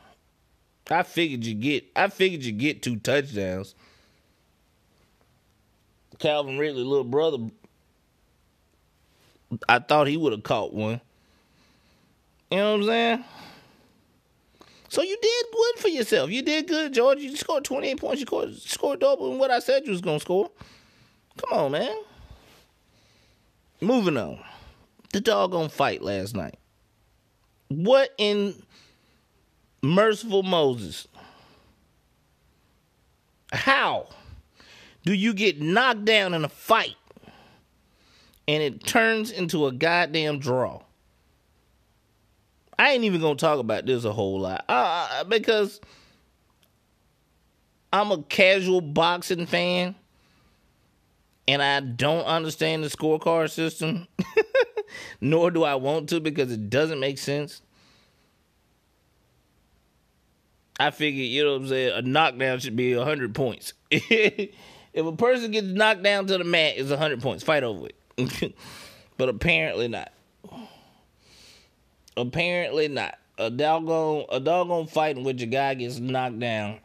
I 0.89 1.03
figured 1.03 1.45
you 1.45 1.53
get 1.53 1.85
I 1.95 2.07
figured 2.07 2.41
you 2.41 2.53
get 2.53 2.81
two 2.81 2.95
touchdowns. 2.95 3.75
Calvin 6.17 6.57
Ridley, 6.57 6.83
little 6.83 7.03
brother, 7.03 7.37
I 9.69 9.77
thought 9.77 10.07
he 10.07 10.17
would 10.17 10.31
have 10.31 10.41
caught 10.41 10.73
one. 10.73 10.99
You 12.49 12.57
know 12.57 12.71
what 12.71 12.81
I'm 12.81 12.87
saying? 12.87 13.25
So 14.91 15.01
you 15.01 15.17
did 15.21 15.45
good 15.53 15.81
for 15.81 15.87
yourself. 15.87 16.31
You 16.31 16.41
did 16.41 16.67
good, 16.67 16.93
George. 16.93 17.19
You 17.19 17.33
scored 17.37 17.63
28 17.63 17.97
points. 17.97 18.19
You 18.19 18.25
scored, 18.25 18.53
scored 18.57 18.99
double 18.99 19.29
than 19.29 19.39
what 19.39 19.49
I 19.49 19.59
said 19.59 19.85
you 19.85 19.91
was 19.91 20.01
going 20.01 20.19
to 20.19 20.21
score. 20.21 20.51
Come 21.37 21.57
on, 21.57 21.71
man. 21.71 21.95
Moving 23.79 24.17
on. 24.17 24.43
The 25.13 25.21
doggone 25.21 25.69
fight 25.69 26.01
last 26.01 26.35
night. 26.35 26.59
What 27.69 28.09
in 28.17 28.53
merciful 29.81 30.43
Moses? 30.43 31.07
How 33.53 34.09
do 35.05 35.13
you 35.13 35.33
get 35.33 35.61
knocked 35.61 36.03
down 36.03 36.33
in 36.33 36.43
a 36.43 36.49
fight 36.49 36.97
and 38.45 38.61
it 38.61 38.85
turns 38.85 39.31
into 39.31 39.67
a 39.67 39.71
goddamn 39.71 40.39
draw? 40.39 40.81
I 42.81 42.93
ain't 42.93 43.03
even 43.03 43.21
gonna 43.21 43.35
talk 43.35 43.59
about 43.59 43.85
this 43.85 44.05
a 44.05 44.11
whole 44.11 44.39
lot 44.39 44.65
uh, 44.67 45.23
because 45.25 45.79
I'm 47.93 48.11
a 48.11 48.23
casual 48.23 48.81
boxing 48.81 49.45
fan 49.45 49.93
and 51.47 51.61
I 51.61 51.79
don't 51.81 52.23
understand 52.23 52.83
the 52.83 52.87
scorecard 52.87 53.51
system, 53.51 54.07
nor 55.21 55.51
do 55.51 55.63
I 55.63 55.75
want 55.75 56.09
to 56.09 56.19
because 56.19 56.51
it 56.51 56.71
doesn't 56.71 56.99
make 56.99 57.19
sense. 57.19 57.61
I 60.79 60.89
figure, 60.89 61.23
you 61.23 61.43
know 61.43 61.51
what 61.51 61.61
I'm 61.61 61.67
saying, 61.67 61.93
a 61.93 62.01
knockdown 62.01 62.57
should 62.57 62.75
be 62.75 62.95
100 62.95 63.35
points. 63.35 63.73
if 63.91 64.49
a 64.95 65.11
person 65.11 65.51
gets 65.51 65.67
knocked 65.67 66.01
down 66.01 66.25
to 66.25 66.35
the 66.39 66.43
mat, 66.43 66.73
it's 66.77 66.89
100 66.89 67.21
points. 67.21 67.43
Fight 67.43 67.61
over 67.61 67.89
it. 68.17 68.55
but 69.17 69.29
apparently 69.29 69.87
not. 69.87 70.11
Apparently 72.17 72.87
not. 72.87 73.17
A 73.37 73.49
doggone 73.49 74.25
a 74.29 74.39
doggone 74.39 74.87
fight 74.87 75.17
in 75.17 75.23
which 75.23 75.41
a 75.41 75.45
guy 75.45 75.73
gets 75.73 75.97
knocked 75.97 76.39
down, 76.39 76.79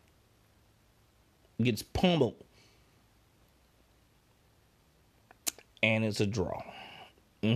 gets 1.60 1.82
pummeled, 1.82 2.42
and 5.82 6.04
it's 6.04 6.20
a 6.20 6.26
draw. 6.26 6.62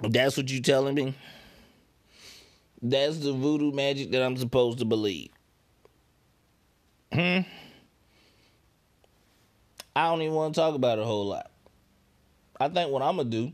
That's 0.00 0.36
what 0.36 0.50
you 0.50 0.60
telling 0.60 0.94
me? 0.94 1.14
That's 2.82 3.18
the 3.18 3.32
voodoo 3.32 3.72
magic 3.72 4.10
that 4.12 4.22
I'm 4.22 4.36
supposed 4.36 4.78
to 4.78 4.84
believe. 4.84 5.30
Hmm. 7.12 7.40
I 9.96 10.10
don't 10.10 10.20
even 10.20 10.34
want 10.34 10.54
to 10.54 10.60
talk 10.60 10.74
about 10.74 10.98
it 10.98 11.02
a 11.02 11.06
whole 11.06 11.26
lot. 11.26 11.50
I 12.60 12.68
think 12.68 12.90
what 12.90 13.02
I'm 13.02 13.16
gonna 13.16 13.30
do 13.30 13.52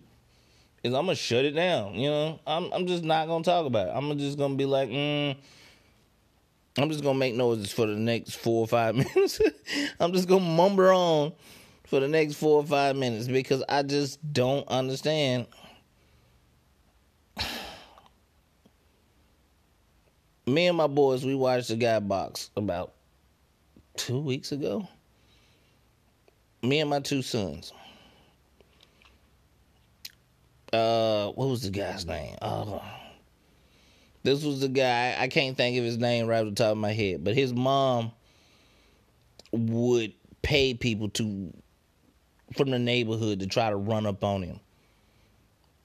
is 0.83 0.95
I'm 0.95 1.07
gonna 1.07 1.15
shut 1.15 1.45
it 1.45 1.53
down. 1.53 1.95
You 1.95 2.11
know, 2.11 2.41
I'm 2.47 2.73
I'm 2.73 2.87
just 2.87 3.05
not 3.05 3.29
gonna 3.29 3.45
talk 3.45 3.67
about 3.67 3.89
it. 3.89 3.93
I'm 3.95 4.19
just 4.19 4.39
gonna 4.39 4.57
be 4.57 4.65
like, 4.65 4.89
mm, 4.89 5.37
I'm 6.77 6.91
just 6.91 7.03
gonna 7.05 7.19
make 7.19 7.35
noises 7.35 7.71
for 7.71 7.87
the 7.87 7.95
next 7.95 8.35
four 8.35 8.65
or 8.65 8.67
five 8.67 8.95
minutes. 9.15 9.41
I'm 10.01 10.13
just 10.13 10.29
gonna 10.29 10.45
mumble 10.45 10.85
on 10.87 11.33
for 11.87 12.01
the 12.01 12.09
next 12.09 12.35
four 12.35 12.61
or 12.61 12.67
five 12.67 12.97
minutes 12.97 13.29
because 13.29 13.63
I 13.69 13.83
just 13.83 14.19
don't 14.33 14.67
understand. 14.69 15.47
Me 20.45 20.67
and 20.67 20.77
my 20.77 20.89
boys, 20.89 21.25
we 21.25 21.37
watched 21.37 21.69
the 21.69 21.77
guy 21.77 22.01
box 22.01 22.51
about 22.57 22.95
two 23.97 24.19
weeks 24.19 24.51
ago. 24.51 24.89
Me 26.63 26.81
and 26.81 26.91
my 26.91 26.99
two 26.99 27.23
sons 27.23 27.73
uh 30.73 31.29
what 31.29 31.49
was 31.49 31.63
the 31.63 31.71
guy's 31.71 32.07
name? 32.07 32.37
Uh, 32.41 32.79
this 34.23 34.45
was 34.45 34.61
the 34.61 34.69
guy 34.69 35.17
I 35.19 35.29
can't 35.29 35.57
think 35.57 35.79
of 35.79 35.85
his 35.85 35.99
name 35.99 36.27
right 36.27 36.41
off 36.41 36.51
the 36.51 36.55
top 36.55 36.73
of 36.73 36.79
my 36.79 36.93
head, 36.93 37.25
but 37.25 37.35
his 37.35 37.53
mom 37.53 38.13
would 39.53 40.13
pay 40.43 40.75
people 40.75 41.09
to 41.11 41.53
from 42.57 42.71
the 42.71 42.79
neighborhood 42.79 43.41
to 43.41 43.47
try 43.47 43.71
to 43.71 43.77
run 43.77 44.07
up 44.07 44.23
on 44.25 44.43
him 44.43 44.61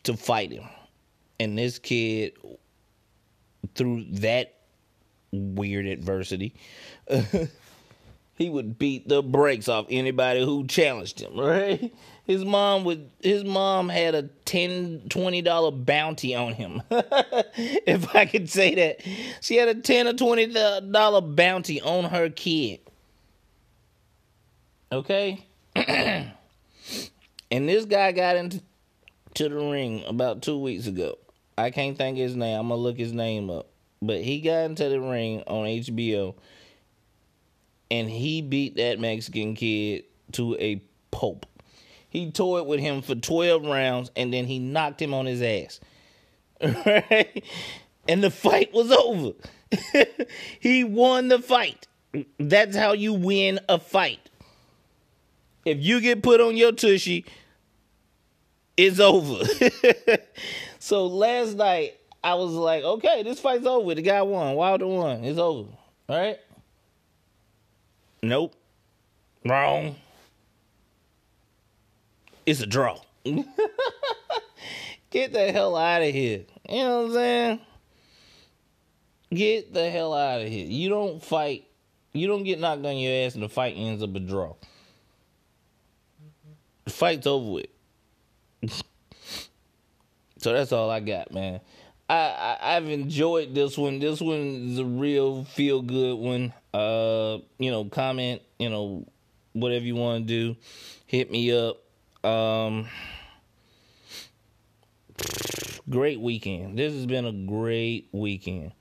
to 0.03 0.15
fight 0.15 0.51
him. 0.51 0.63
And 1.39 1.57
this 1.57 1.79
kid 1.79 2.33
through 3.75 4.05
that 4.09 4.53
weird 5.31 5.85
adversity 5.85 6.55
he 8.35 8.49
would 8.49 8.79
beat 8.79 9.07
the 9.07 9.21
brakes 9.21 9.67
off 9.67 9.85
anybody 9.89 10.43
who 10.43 10.65
challenged 10.67 11.19
him, 11.19 11.37
right? 11.37 11.93
His 12.27 12.43
mom 12.43 12.83
would 12.83 13.09
his 13.21 13.45
mom 13.45 13.87
had 13.87 14.13
a 14.13 14.23
10 14.23 15.03
20 15.09 15.41
dollar 15.41 15.71
bounty 15.71 16.35
on 16.35 16.53
him. 16.53 16.83
if 16.91 18.13
I 18.13 18.25
could 18.25 18.49
say 18.49 18.75
that. 18.75 19.01
She 19.41 19.55
had 19.55 19.69
a 19.69 19.75
10 19.75 20.07
or 20.07 20.13
20 20.13 20.47
dollar 20.91 21.21
bounty 21.21 21.81
on 21.81 22.03
her 22.05 22.29
kid. 22.29 22.81
Okay? 24.91 25.45
and 25.75 26.33
this 27.49 27.85
guy 27.85 28.11
got 28.11 28.35
into 28.35 28.61
to 29.35 29.49
the 29.49 29.55
ring 29.55 30.03
about 30.05 30.41
2 30.41 30.59
weeks 30.59 30.87
ago. 30.87 31.17
I 31.57 31.71
can't 31.71 31.97
think 31.97 32.17
his 32.17 32.35
name. 32.35 32.59
I'm 32.59 32.67
going 32.67 32.77
to 32.77 32.83
look 32.83 32.97
his 32.97 33.13
name 33.13 33.49
up. 33.49 33.67
But 34.01 34.21
he 34.21 34.41
got 34.41 34.65
into 34.65 34.89
the 34.89 34.99
ring 34.99 35.43
on 35.47 35.65
HBO 35.65 36.35
and 37.89 38.09
he 38.09 38.41
beat 38.41 38.75
that 38.75 38.99
Mexican 38.99 39.55
kid 39.55 40.03
to 40.33 40.55
a 40.57 40.81
pulp. 41.11 41.45
He 42.17 42.31
toyed 42.31 42.65
with 42.65 42.79
him 42.79 43.03
for 43.03 43.13
12 43.13 43.63
rounds 43.63 44.09
and 44.15 44.33
then 44.33 44.45
he 44.45 44.57
knocked 44.57 44.99
him 44.99 45.13
on 45.13 45.27
his 45.27 45.39
ass. 45.39 45.79
Right? 46.61 47.43
And 48.09 48.23
the 48.23 48.31
fight 48.31 48.73
was 48.73 48.89
over. 48.89 49.33
he 50.61 50.85
won 50.85 51.27
the 51.27 51.39
fight. 51.39 51.87
That's 52.39 52.73
how 52.73 52.93
you 52.93 53.13
win 53.13 53.59
a 53.67 53.77
fight. 53.77 54.29
If 55.65 55.79
you 55.81 55.99
get 55.99 56.23
put 56.23 56.39
on 56.39 56.55
your 56.55 56.71
tushy, 56.71 57.25
it's 58.77 59.01
over. 59.01 59.43
so 60.79 61.05
last 61.05 61.57
night, 61.57 61.97
I 62.23 62.35
was 62.35 62.53
like, 62.53 62.85
okay, 62.85 63.23
this 63.23 63.41
fight's 63.41 63.65
over. 63.65 63.93
The 63.93 64.01
guy 64.01 64.21
won. 64.21 64.55
Wilder 64.55 64.87
won. 64.87 65.25
It's 65.25 65.37
over. 65.37 65.67
All 66.07 66.17
right? 66.17 66.39
Nope. 68.23 68.55
Wrong. 69.43 69.97
It's 72.47 72.61
a 72.61 72.65
draw. 72.65 72.97
Get 75.09 75.33
the 75.33 75.51
hell 75.51 75.75
out 75.75 76.01
of 76.01 76.13
here. 76.13 76.45
You 76.69 76.77
know 76.77 77.01
what 77.01 77.07
I'm 77.07 77.13
saying? 77.13 77.59
Get 79.33 79.73
the 79.73 79.89
hell 79.89 80.13
out 80.13 80.41
of 80.41 80.47
here. 80.47 80.65
You 80.65 80.87
don't 80.87 81.21
fight. 81.21 81.67
You 82.13 82.27
don't 82.27 82.43
get 82.43 82.61
knocked 82.61 82.85
on 82.85 82.95
your 82.95 83.25
ass 83.25 83.35
and 83.35 83.43
the 83.43 83.49
fight 83.49 83.73
ends 83.75 84.01
up 84.01 84.15
a 84.15 84.19
draw. 84.21 84.55
The 86.85 86.91
fight's 86.91 87.27
over 87.27 87.51
with. 87.51 87.67
so 90.37 90.53
that's 90.53 90.71
all 90.71 90.89
I 90.89 91.01
got, 91.01 91.33
man. 91.33 91.59
I, 92.09 92.57
I 92.61 92.73
have 92.75 92.87
enjoyed 92.87 93.53
this 93.53 93.77
one. 93.77 93.99
This 93.99 94.21
one 94.21 94.69
is 94.71 94.79
a 94.79 94.85
real 94.85 95.43
feel 95.43 95.81
good 95.81 96.17
one. 96.17 96.53
Uh, 96.73 97.39
you 97.59 97.71
know, 97.71 97.83
comment, 97.85 98.41
you 98.57 98.69
know, 98.69 99.05
whatever 99.51 99.83
you 99.83 99.95
want 99.95 100.25
to 100.25 100.27
do, 100.27 100.55
hit 101.07 101.29
me 101.29 101.51
up. 101.51 101.83
Um, 102.23 102.87
great 105.89 106.19
weekend. 106.19 106.77
This 106.77 106.93
has 106.93 107.05
been 107.05 107.25
a 107.25 107.31
great 107.31 108.09
weekend. 108.11 108.73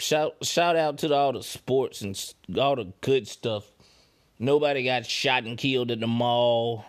Shout 0.00 0.36
shout 0.42 0.76
out 0.76 0.98
to 0.98 1.12
all 1.12 1.32
the 1.32 1.42
sports 1.42 2.02
and 2.02 2.34
all 2.56 2.76
the 2.76 2.92
good 3.00 3.26
stuff. 3.26 3.64
Nobody 4.38 4.84
got 4.84 5.04
shot 5.06 5.44
and 5.44 5.58
killed 5.58 5.90
at 5.90 6.00
the 6.00 6.06
mall. 6.06 6.84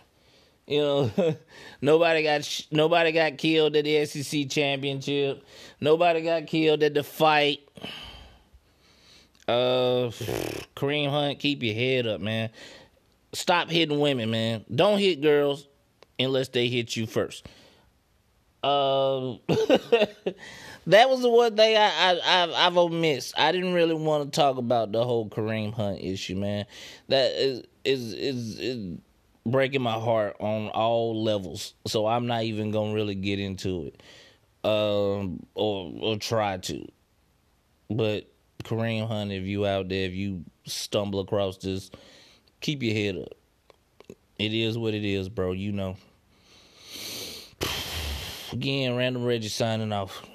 You 0.68 0.82
know, 0.82 1.36
nobody 1.82 2.22
got 2.22 2.66
nobody 2.72 3.12
got 3.12 3.38
killed 3.40 3.76
at 3.76 3.86
the 3.86 4.06
SEC 4.06 4.50
championship. 4.50 5.44
Nobody 5.82 6.22
got 6.22 6.46
killed 6.46 6.84
at 6.84 6.94
the 6.94 7.04
fight. 7.04 7.62
Uh, 9.48 10.12
Kareem 10.76 11.10
Hunt, 11.10 11.40
keep 11.40 11.64
your 11.64 11.74
head 11.74 12.06
up, 12.06 12.22
man. 12.22 12.52
Stop 13.34 13.70
hitting 13.70 14.00
women, 14.00 14.32
man. 14.32 14.66
Don't 14.74 14.98
hit 14.98 15.22
girls 15.22 15.68
unless 16.20 16.50
they 16.50 16.68
hit 16.68 16.96
you 16.96 17.06
first. 17.06 17.46
Um, 18.62 19.40
that 20.88 21.10
was 21.10 21.22
the 21.22 21.30
one 21.30 21.56
thing 21.56 21.78
I, 21.78 21.90
I 21.90 22.44
I've, 22.44 22.52
I've 22.52 22.78
omissed. 22.78 23.34
I 23.38 23.52
didn't 23.54 23.74
really 23.74 23.94
want 23.94 24.26
to 24.26 24.38
talk 24.38 24.58
about 24.58 24.92
the 24.92 25.04
whole 25.04 25.30
Kareem 25.30 25.74
Hunt 25.74 26.02
issue, 26.02 26.36
man. 26.36 26.66
That 27.08 27.32
is 27.42 27.64
is 27.86 28.14
is, 28.14 28.60
is 28.60 28.98
breaking 29.46 29.82
my 29.82 29.94
heart 29.94 30.36
on 30.42 30.68
all 30.70 31.24
levels. 31.24 31.74
So 31.88 32.06
I'm 32.06 32.28
not 32.28 32.44
even 32.44 32.72
gonna 32.72 32.94
really 32.94 33.16
get 33.16 33.40
into 33.40 33.86
it, 33.94 34.04
um, 34.68 35.46
or 35.56 35.94
or 36.02 36.18
try 36.18 36.58
to. 36.58 36.86
But 37.90 38.30
Kareem 38.66 39.08
Hunt, 39.08 39.32
if 39.32 39.44
you 39.46 39.66
out 39.66 39.88
there, 39.88 40.06
if 40.06 40.14
you 40.14 40.44
stumble 40.66 41.22
across 41.22 41.58
this, 41.58 41.90
keep 42.62 42.84
your 42.84 42.94
head 42.94 43.18
up. 43.18 43.34
It 44.38 44.54
is 44.54 44.78
what 44.78 44.94
it 44.94 45.04
is, 45.04 45.30
bro. 45.30 45.52
You 45.52 45.72
know. 45.72 45.98
Again, 48.52 48.96
Random 48.96 49.26
Reggie 49.26 49.50
signing 49.50 49.92
off. 49.92 50.26